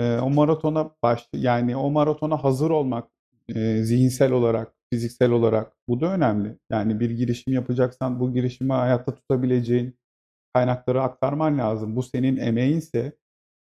E, 0.00 0.20
o 0.20 0.30
maratona 0.30 0.90
baş 1.02 1.28
yani 1.34 1.76
o 1.76 1.90
maratona 1.90 2.44
hazır 2.44 2.70
olmak 2.70 3.08
e, 3.48 3.82
zihinsel 3.82 4.32
olarak, 4.32 4.74
fiziksel 4.92 5.30
olarak 5.30 5.72
bu 5.88 6.00
da 6.00 6.06
önemli. 6.14 6.58
Yani 6.70 7.00
bir 7.00 7.10
girişim 7.10 7.52
yapacaksan 7.54 8.20
bu 8.20 8.32
girişimi 8.32 8.72
hayatta 8.72 9.14
tutabileceğin 9.14 9.98
kaynakları 10.54 11.02
aktarman 11.02 11.58
lazım. 11.58 11.96
Bu 11.96 12.02
senin 12.02 12.36
emeğinse, 12.36 13.12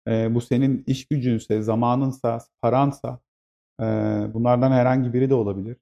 e, 0.07 0.35
bu 0.35 0.41
senin 0.41 0.83
iş 0.87 1.07
gücünse, 1.07 1.61
zamanınsa, 1.61 2.39
paransa 2.61 3.19
e, 3.81 3.85
bunlardan 4.33 4.71
herhangi 4.71 5.13
biri 5.13 5.29
de 5.29 5.35
olabilir. 5.35 5.77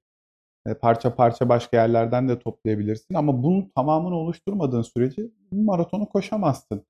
E, 0.66 0.74
parça 0.74 1.14
parça 1.14 1.48
başka 1.48 1.76
yerlerden 1.76 2.28
de 2.28 2.38
toplayabilirsin 2.38 3.14
ama 3.14 3.42
bunun 3.42 3.72
tamamını 3.76 4.14
oluşturmadığın 4.14 4.82
sürece 4.82 5.22
bu 5.52 5.64
maratonu 5.64 6.08
koşamazsın. 6.08 6.86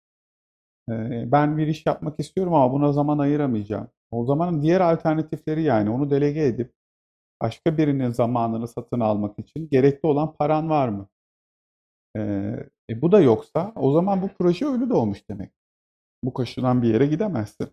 E, 0.91 0.93
ben 1.33 1.59
bir 1.59 1.67
iş 1.67 1.87
yapmak 1.87 2.21
istiyorum 2.21 2.55
ama 2.55 2.73
buna 2.73 2.93
zaman 2.93 3.19
ayıramayacağım. 3.19 3.89
O 4.11 4.25
zaman 4.27 4.62
diğer 4.62 4.81
alternatifleri 4.81 5.62
yani 5.62 5.91
onu 5.91 6.11
delege 6.11 6.47
edip 6.47 6.73
başka 7.43 7.79
birinin 7.79 8.11
zamanını 8.11 8.69
satın 8.69 9.01
almak 9.01 9.39
için 9.39 9.69
gerekli 9.71 10.07
olan 10.07 10.35
paran 10.35 10.71
var 10.71 10.89
mı? 10.89 11.09
E, 12.17 12.21
e, 12.91 13.03
bu 13.03 13.12
da 13.12 13.21
yoksa 13.21 13.73
o 13.77 13.93
zaman 13.93 14.23
bu 14.23 14.29
proje 14.39 14.67
ölü 14.67 14.91
doğmuş 14.91 15.29
demek. 15.31 15.53
Bu 16.25 16.35
koşudan 16.35 16.83
bir 16.83 16.89
yere 16.95 17.07
gidemezsin. 17.07 17.69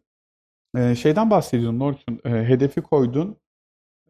E, 0.78 0.96
şeyden 0.96 1.32
bahsediyordun 1.32 1.80
Orçun, 1.80 2.22
e, 2.26 2.30
hedefi 2.30 2.82
koydun. 2.82 3.38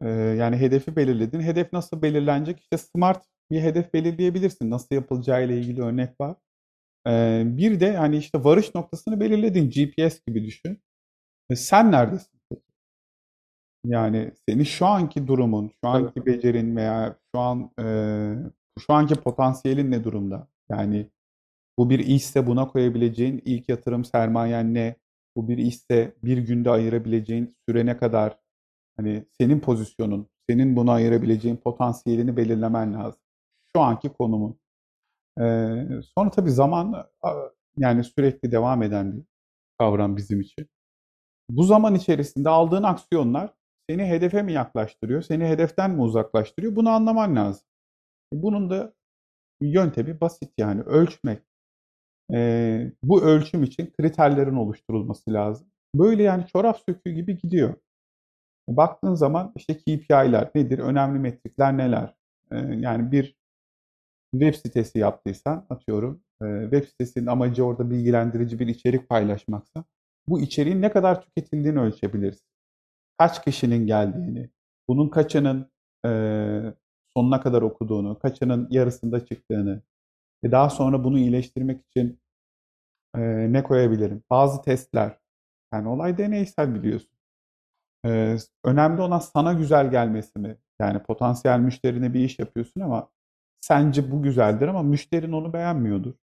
Ee, 0.02 0.08
yani 0.10 0.56
hedefi 0.56 0.96
belirledin. 0.96 1.40
Hedef 1.40 1.72
nasıl 1.72 2.02
belirlenecek? 2.02 2.60
İşte 2.60 2.78
smart 2.78 3.24
bir 3.50 3.62
hedef 3.62 3.94
belirleyebilirsin. 3.94 4.70
Nasıl 4.70 4.94
yapılacağı 4.94 5.44
ile 5.46 5.58
ilgili 5.58 5.82
örnek 5.82 6.20
var. 6.20 6.36
Ee, 7.06 7.42
bir 7.46 7.80
de 7.80 7.96
hani 7.96 8.16
işte 8.16 8.44
varış 8.44 8.74
noktasını 8.74 9.20
belirledin. 9.20 9.70
GPS 9.70 10.20
gibi 10.26 10.44
düşün. 10.46 10.82
E, 11.50 11.56
sen 11.56 11.92
neredesin? 11.92 12.40
Yani 13.84 14.32
senin 14.48 14.64
şu 14.64 14.86
anki 14.86 15.26
durumun, 15.26 15.70
şu 15.84 15.88
anki 15.90 16.26
becerin 16.26 16.76
veya 16.76 17.16
şu 17.34 17.40
an 17.40 17.70
e, 17.80 17.84
şu 18.78 18.92
anki 18.92 19.14
potansiyelin 19.14 19.90
ne 19.90 20.04
durumda? 20.04 20.48
Yani 20.70 21.10
bu 21.78 21.90
bir 21.90 21.98
işse 21.98 22.46
buna 22.46 22.68
koyabileceğin 22.68 23.42
ilk 23.44 23.68
yatırım 23.68 24.04
sermayen 24.04 24.74
ne? 24.74 24.96
Bu 25.36 25.48
bir 25.48 25.58
işse 25.58 26.14
bir 26.24 26.38
günde 26.38 26.70
ayırabileceğin 26.70 27.56
süre 27.68 27.86
ne 27.86 27.96
kadar? 27.96 28.38
Hani 28.96 29.24
senin 29.40 29.60
pozisyonun, 29.60 30.28
senin 30.50 30.76
buna 30.76 30.92
ayırabileceğin 30.92 31.56
potansiyelini 31.56 32.36
belirlemen 32.36 32.94
lazım. 32.94 33.20
Şu 33.76 33.82
anki 33.82 34.08
konumun. 34.08 34.60
Sonra 36.18 36.30
tabii 36.30 36.50
zaman 36.50 37.06
yani 37.76 38.04
sürekli 38.04 38.52
devam 38.52 38.82
eden 38.82 39.16
bir 39.16 39.24
kavram 39.78 40.16
bizim 40.16 40.40
için. 40.40 40.68
Bu 41.50 41.64
zaman 41.64 41.94
içerisinde 41.94 42.48
aldığın 42.50 42.82
aksiyonlar 42.82 43.54
seni 43.90 44.06
hedefe 44.06 44.42
mi 44.42 44.52
yaklaştırıyor, 44.52 45.22
seni 45.22 45.46
hedeften 45.48 45.90
mi 45.90 46.02
uzaklaştırıyor? 46.02 46.76
Bunu 46.76 46.90
anlaman 46.90 47.36
lazım. 47.36 47.64
Bunun 48.32 48.70
da 48.70 48.94
yöntemi 49.62 50.22
basit 50.22 50.52
yani 50.58 50.82
ölçmek. 50.82 51.42
Ee, 52.34 52.92
bu 53.02 53.22
ölçüm 53.22 53.62
için 53.62 53.92
kriterlerin 53.98 54.56
oluşturulması 54.56 55.32
lazım. 55.32 55.68
Böyle 55.94 56.22
yani 56.22 56.46
çorap 56.46 56.78
söküğü 56.88 57.10
gibi 57.12 57.38
gidiyor. 57.38 57.74
Baktığın 58.68 59.14
zaman 59.14 59.52
işte 59.56 59.78
KPI'ler 59.78 60.50
nedir? 60.54 60.78
Önemli 60.78 61.18
metrikler 61.18 61.76
neler? 61.76 62.14
Ee, 62.52 62.56
yani 62.58 63.12
bir 63.12 63.36
web 64.32 64.54
sitesi 64.54 64.98
yaptıysan 64.98 65.66
atıyorum 65.70 66.22
e, 66.42 66.62
web 66.62 66.84
sitesinin 66.84 67.26
amacı 67.26 67.64
orada 67.64 67.90
bilgilendirici 67.90 68.58
bir 68.58 68.66
içerik 68.66 69.08
paylaşmaksa 69.08 69.84
bu 70.28 70.40
içeriğin 70.40 70.82
ne 70.82 70.92
kadar 70.92 71.22
tüketildiğini 71.22 71.80
ölçebiliriz. 71.80 72.42
Kaç 73.18 73.44
kişinin 73.44 73.86
geldiğini, 73.86 74.50
bunun 74.88 75.08
kaçının 75.08 75.70
e, 76.06 76.10
sonuna 77.14 77.40
kadar 77.40 77.62
okuduğunu, 77.62 78.18
kaçının 78.18 78.68
yarısında 78.70 79.26
çıktığını 79.26 79.82
ve 80.44 80.52
daha 80.52 80.70
sonra 80.70 81.04
bunu 81.04 81.18
iyileştirmek 81.18 81.86
için 81.86 82.20
e, 83.16 83.20
ne 83.52 83.62
koyabilirim? 83.62 84.22
Bazı 84.30 84.62
testler. 84.62 85.18
Yani 85.74 85.88
olay 85.88 86.18
deneysel 86.18 86.74
biliyorsun. 86.74 87.10
Önemli 88.64 89.02
olan 89.02 89.18
sana 89.18 89.52
güzel 89.52 89.90
gelmesi 89.90 90.38
mi? 90.38 90.56
Yani 90.80 91.02
potansiyel 91.02 91.60
müşterine 91.60 92.14
bir 92.14 92.20
iş 92.20 92.38
yapıyorsun 92.38 92.80
ama 92.80 93.08
sence 93.60 94.10
bu 94.10 94.22
güzeldir 94.22 94.68
ama 94.68 94.82
müşterin 94.82 95.32
onu 95.32 95.52
beğenmiyordur. 95.52 96.14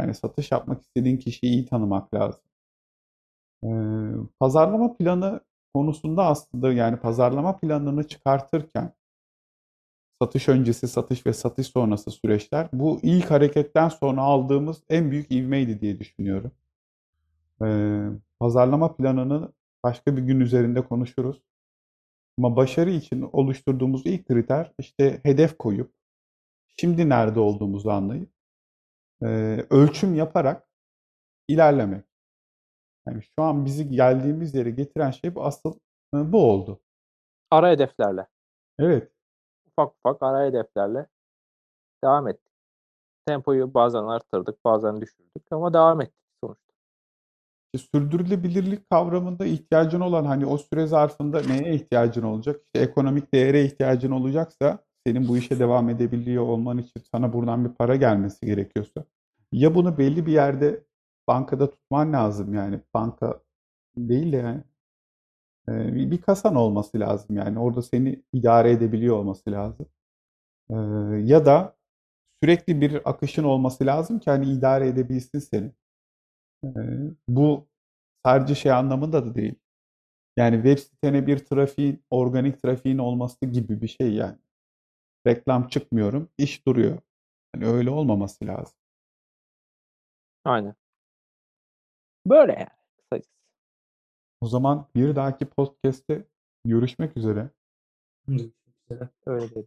Yani 0.00 0.14
satış 0.14 0.52
yapmak 0.52 0.82
istediğin 0.82 1.16
kişiyi 1.18 1.52
iyi 1.52 1.66
tanımak 1.66 2.14
lazım. 2.14 2.42
Ee, 3.64 3.68
pazarlama 4.40 4.96
planı 4.96 5.40
konusunda 5.74 6.26
aslında 6.26 6.72
yani 6.72 6.96
pazarlama 6.96 7.56
planını 7.56 8.08
çıkartırken 8.08 8.92
satış 10.22 10.48
öncesi, 10.48 10.88
satış 10.88 11.26
ve 11.26 11.32
satış 11.32 11.66
sonrası 11.66 12.10
süreçler 12.10 12.68
bu 12.72 13.00
ilk 13.02 13.30
hareketten 13.30 13.88
sonra 13.88 14.20
aldığımız 14.22 14.82
en 14.88 15.10
büyük 15.10 15.32
ivmeydi 15.32 15.80
diye 15.80 15.98
düşünüyorum. 15.98 16.52
Ee, 17.62 18.08
pazarlama 18.40 18.96
planını 18.96 19.52
başka 19.84 20.16
bir 20.16 20.22
gün 20.22 20.40
üzerinde 20.40 20.84
konuşuruz. 20.84 21.42
Ama 22.38 22.56
başarı 22.56 22.90
için 22.90 23.28
oluşturduğumuz 23.32 24.06
ilk 24.06 24.28
kriter 24.28 24.72
işte 24.78 25.20
hedef 25.22 25.58
koyup 25.58 25.92
şimdi 26.80 27.08
nerede 27.08 27.40
olduğumuzu 27.40 27.90
anlayıp 27.90 28.30
e, 29.22 29.26
ölçüm 29.70 30.14
yaparak 30.14 30.68
ilerlemek. 31.48 32.04
Yani 33.08 33.22
şu 33.22 33.42
an 33.42 33.64
bizi 33.64 33.88
geldiğimiz 33.90 34.54
yere 34.54 34.70
getiren 34.70 35.10
şey 35.10 35.34
bu 35.34 35.44
asıl 35.44 35.74
e, 36.14 36.32
bu 36.32 36.50
oldu. 36.50 36.80
ara 37.50 37.70
hedeflerle, 37.70 38.26
Evet. 38.78 39.12
ufak 39.66 39.94
ufak 39.94 40.22
ara 40.22 40.44
hedeflerle 40.46 41.06
devam 42.04 42.28
ettik. 42.28 42.52
Tempoyu 43.26 43.74
bazen 43.74 44.02
arttırdık, 44.04 44.64
bazen 44.64 45.00
düşürdük 45.00 45.44
ama 45.50 45.74
devam 45.74 46.00
ettik 46.00 46.24
sonuçta. 46.44 46.72
İşte 47.74 47.88
sürdürülebilirlik 47.94 48.90
kavramında 48.90 49.46
ihtiyacın 49.46 50.00
olan 50.00 50.24
hani 50.24 50.46
o 50.46 50.58
süre 50.58 50.86
zarfında 50.86 51.40
neye 51.40 51.74
ihtiyacın 51.74 52.22
olacak? 52.22 52.60
İşte 52.64 52.80
ekonomik 52.90 53.34
değere 53.34 53.64
ihtiyacın 53.64 54.10
olacaksa 54.10 54.78
senin 55.08 55.28
bu 55.28 55.36
işe 55.36 55.58
devam 55.58 55.88
edebiliyor 55.88 56.42
olman 56.42 56.78
için 56.78 57.02
sana 57.12 57.32
buradan 57.32 57.64
bir 57.64 57.70
para 57.70 57.96
gelmesi 57.96 58.46
gerekiyorsa 58.46 59.04
ya 59.52 59.74
bunu 59.74 59.98
belli 59.98 60.26
bir 60.26 60.32
yerde 60.32 60.84
bankada 61.28 61.70
tutman 61.70 62.12
lazım 62.12 62.54
yani 62.54 62.80
banka 62.94 63.40
değil 63.96 64.32
de 64.32 64.36
yani 64.36 64.62
bir, 66.10 66.20
kasan 66.20 66.54
olması 66.54 67.00
lazım 67.00 67.36
yani 67.36 67.58
orada 67.58 67.82
seni 67.82 68.22
idare 68.32 68.70
edebiliyor 68.70 69.16
olması 69.16 69.50
lazım. 69.52 69.86
Ya 71.28 71.46
da 71.46 71.76
sürekli 72.42 72.80
bir 72.80 73.10
akışın 73.10 73.44
olması 73.44 73.86
lazım 73.86 74.18
ki 74.18 74.30
hani 74.30 74.52
idare 74.52 74.88
edebilsin 74.88 75.38
seni. 75.38 75.70
Bu 77.28 77.66
sadece 78.26 78.54
şey 78.54 78.72
anlamında 78.72 79.26
da 79.26 79.34
değil. 79.34 79.54
Yani 80.36 80.56
web 80.56 80.78
sitene 80.78 81.26
bir 81.26 81.38
trafiğin, 81.38 82.02
organik 82.10 82.62
trafiğin 82.62 82.98
olması 82.98 83.46
gibi 83.46 83.82
bir 83.82 83.88
şey 83.88 84.14
yani. 84.14 84.38
Reklam 85.26 85.68
çıkmıyorum, 85.68 86.28
iş 86.38 86.66
duruyor. 86.66 86.98
Yani 87.54 87.66
öyle 87.66 87.90
olmaması 87.90 88.46
lazım. 88.46 88.78
Aynen. 90.44 90.74
Böyle 92.26 92.52
yani. 92.52 92.68
Kısacası. 92.96 93.30
O 94.40 94.46
zaman 94.46 94.86
bir 94.94 95.16
dahaki 95.16 95.46
podcast'te 95.46 96.24
görüşmek 96.64 97.16
üzere. 97.16 97.50
Görüşmek 98.26 98.52
üzere. 98.90 99.08
Öyle 99.26 99.50
dedim. 99.50 99.66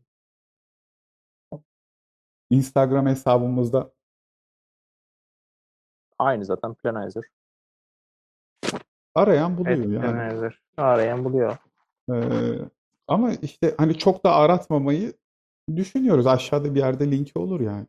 Instagram 2.49 3.05
hesabımızda 3.07 3.91
Aynı 6.19 6.45
zaten 6.45 6.73
Planizer. 6.73 7.23
arayan 9.15 9.57
buluyor 9.57 9.77
Evet, 9.77 9.89
yani. 9.89 10.01
Planizer. 10.01 10.61
Arayan 10.77 11.23
buluyor. 11.25 11.57
Ee, 12.11 12.69
ama 13.07 13.33
işte 13.33 13.75
hani 13.77 13.97
çok 13.97 14.25
da 14.25 14.35
aratmamayı 14.35 15.13
düşünüyoruz. 15.77 16.27
Aşağıda 16.27 16.75
bir 16.75 16.79
yerde 16.79 17.11
linki 17.11 17.39
olur 17.39 17.59
yani. 17.61 17.87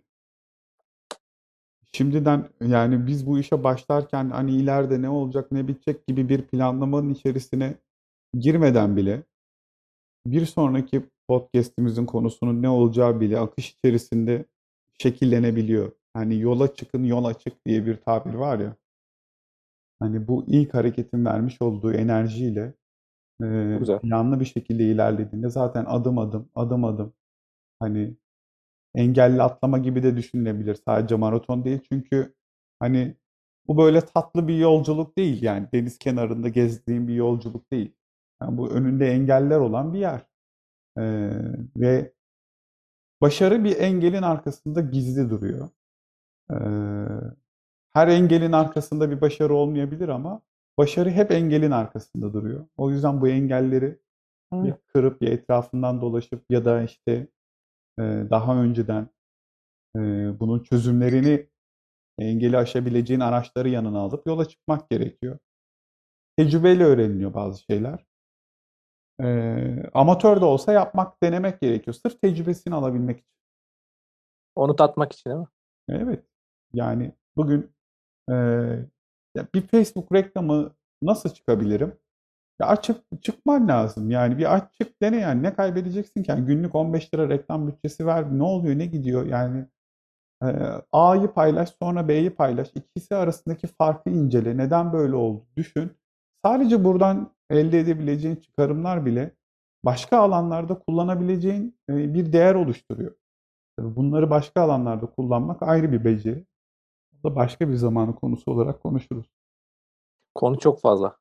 Şimdiden 1.93 2.49
yani 2.67 3.07
biz 3.07 3.27
bu 3.27 3.39
işe 3.39 3.65
başlarken 3.65 4.31
hani 4.31 4.51
ileride 4.57 5.03
ne 5.03 5.09
olacak 5.09 5.53
ne 5.53 5.69
bitecek 5.69 6.07
gibi 6.07 6.29
bir 6.29 6.43
planlamanın 6.43 7.11
içerisine 7.11 7.75
girmeden 8.39 8.97
bile 8.97 9.23
bir 10.27 10.47
sonraki 10.47 11.03
podcast'imizin 11.29 12.07
konusunun 12.07 12.63
ne 12.63 12.69
olacağı 12.69 13.21
bile 13.21 13.39
akış 13.39 13.71
içerisinde 13.71 14.45
şekillenebiliyor. 15.03 15.93
Hani 16.15 16.41
yola 16.41 16.75
çıkın 16.75 17.05
yol 17.05 17.25
açık 17.25 17.67
diye 17.67 17.87
bir 17.87 17.97
tabir 17.97 18.35
var 18.35 18.59
ya. 18.59 18.77
Hani 20.01 20.29
bu 20.29 20.45
ilk 20.47 20.75
hareketin 20.75 21.25
vermiş 21.25 21.63
olduğu 21.63 21.93
enerjiyle 21.93 22.75
e, 23.43 23.77
Güzel. 23.79 24.01
planlı 24.01 24.41
bir 24.41 24.45
şekilde 24.45 24.85
ilerlediğinde 24.85 25.51
zaten 25.51 25.85
adım 25.89 26.19
adım 26.19 26.49
adım 26.55 26.85
adım 26.85 27.13
hani 27.83 28.17
engelli 28.95 29.43
atlama 29.43 29.79
gibi 29.79 30.03
de 30.03 30.17
düşünülebilir. 30.17 30.75
Sadece 30.87 31.17
maraton 31.17 31.65
değil 31.65 31.81
çünkü 31.89 32.35
hani 32.81 33.17
bu 33.69 33.79
böyle 33.79 34.01
tatlı 34.01 34.49
bir 34.49 34.59
yolculuk 34.59 35.19
değil 35.19 35.43
yani 35.43 35.69
deniz 35.75 35.99
kenarında 35.99 36.49
gezdiğim 36.49 37.09
bir 37.09 37.15
yolculuk 37.15 37.73
değil. 37.73 37.95
Yani 38.43 38.59
bu 38.59 38.71
önünde 38.71 39.07
engeller 39.13 39.59
olan 39.59 39.95
bir 39.95 39.99
yer. 39.99 40.27
Ee, 40.99 41.31
ve 41.77 42.13
başarı 43.21 43.65
bir 43.65 43.77
engelin 43.81 44.23
arkasında 44.23 44.81
gizli 44.81 45.31
duruyor. 45.31 45.69
Ee, 46.51 46.57
her 47.93 48.09
engelin 48.09 48.53
arkasında 48.53 49.11
bir 49.11 49.21
başarı 49.21 49.55
olmayabilir 49.55 50.09
ama 50.09 50.43
başarı 50.79 51.11
hep 51.11 51.31
engelin 51.31 51.71
arkasında 51.71 52.33
duruyor. 52.33 52.67
O 52.77 52.91
yüzden 52.91 53.21
bu 53.21 53.29
engelleri 53.29 53.99
ya 54.53 54.79
kırıp 54.87 55.23
ya 55.23 55.31
etrafından 55.31 56.01
dolaşıp 56.01 56.45
ya 56.51 56.65
da 56.65 56.83
işte 56.83 57.29
daha 57.99 58.63
önceden 58.63 59.09
bunun 60.41 60.63
çözümlerini 60.63 61.49
engeli 62.19 62.57
aşabileceğin 62.59 63.21
araçları 63.21 63.69
yanına 63.69 63.99
alıp 63.99 64.27
yola 64.27 64.49
çıkmak 64.49 64.91
gerekiyor. 64.91 65.39
Tecrübeyle 66.39 66.85
öğreniliyor 66.85 67.35
bazı 67.35 67.63
şeyler. 67.63 68.07
Amatör 69.95 70.41
de 70.41 70.45
olsa 70.45 70.73
yapmak, 70.73 71.23
denemek 71.23 71.61
gerekiyor. 71.61 71.95
Sırf 71.95 72.21
tecrübesini 72.23 72.75
alabilmek 72.75 73.19
için. 73.19 73.33
Onu 74.57 74.77
tatmak 74.77 75.13
için 75.13 75.31
değil 75.31 75.41
mi? 75.41 75.49
Evet. 75.89 76.25
Yani 76.73 77.13
bugün 77.37 77.71
e, 78.31 78.35
bir 79.55 79.61
Facebook 79.61 80.13
reklamı 80.13 80.75
nasıl 81.03 81.31
çıkabilirim? 81.31 81.99
Ya 82.63 82.69
açıp 82.69 83.23
çıkman 83.23 83.69
lazım. 83.69 84.11
Yani 84.11 84.39
bir 84.39 84.55
aç 84.57 84.75
çık 84.81 85.03
dene 85.03 85.17
yani. 85.17 85.43
Ne 85.43 85.55
kaybedeceksin 85.55 86.23
ki? 86.23 86.31
Yani 86.31 86.47
günlük 86.47 86.75
15 86.75 87.15
lira 87.15 87.29
reklam 87.29 87.69
bütçesi 87.69 88.07
ver. 88.07 88.39
Ne 88.39 88.43
oluyor? 88.43 88.79
Ne 88.79 88.87
gidiyor? 88.87 89.27
Yani 89.27 89.67
e, 90.45 90.47
A'yı 90.93 91.29
paylaş 91.29 91.71
sonra 91.83 92.09
B'yi 92.09 92.31
paylaş. 92.31 92.71
İkisi 92.75 93.15
arasındaki 93.17 93.67
farkı 93.67 94.11
incele. 94.11 94.57
Neden 94.57 94.93
böyle 94.93 95.17
oldu? 95.17 95.47
Düşün. 95.57 95.93
Sadece 96.45 96.85
buradan 96.85 97.31
elde 97.51 97.81
edebileceğin 97.81 98.37
çıkarımlar 98.37 99.07
bile 99.07 99.31
başka 99.85 100.19
alanlarda 100.19 100.79
kullanabileceğin 100.79 101.79
e, 101.91 102.15
bir 102.15 102.33
değer 102.33 102.55
oluşturuyor. 102.55 103.15
Tabii 103.79 103.97
Bunları 103.97 104.31
başka 104.31 104.63
alanlarda 104.63 105.07
kullanmak 105.07 105.63
ayrı 105.63 105.93
bir 105.93 106.05
beceri. 106.05 106.47
Bu 107.13 107.31
da 107.31 107.37
başka 107.37 107.69
bir 107.69 107.75
zamanı 107.75 108.17
konusu 108.17 108.53
olarak 108.53 108.83
konuşuruz. 108.83 109.27
Konu 110.35 110.59
çok 110.59 110.81
fazla. 110.81 111.17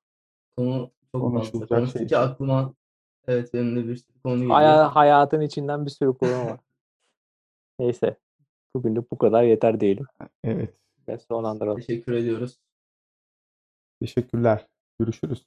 Konu 0.58 0.92
çok 1.12 1.22
fazla. 1.34 1.52
Konuşulacak 1.52 1.90
şey 1.98 2.08
çok. 2.08 2.20
aklıma 2.20 2.74
evet 3.28 3.54
benim 3.54 3.76
de 3.76 3.88
bir 3.88 3.96
sürü 3.96 4.20
konu 4.24 4.36
geliyor. 4.38 4.56
Haya- 4.56 4.96
hayatın 4.96 5.42
içinden 5.42 5.86
bir 5.86 5.92
sürü 5.92 6.18
konu 6.18 6.32
var. 6.32 6.60
Neyse. 7.80 8.18
Bugünlük 8.76 9.12
bu 9.12 9.18
kadar 9.18 9.44
yeter 9.44 9.80
diyelim. 9.80 10.06
Evet. 10.44 10.74
Ve 11.08 11.18
sonlandıralım. 11.18 11.82
Teşekkür 11.82 12.14
ediyoruz. 12.14 12.58
Teşekkürler. 14.00 14.68
Görüşürüz. 15.00 15.46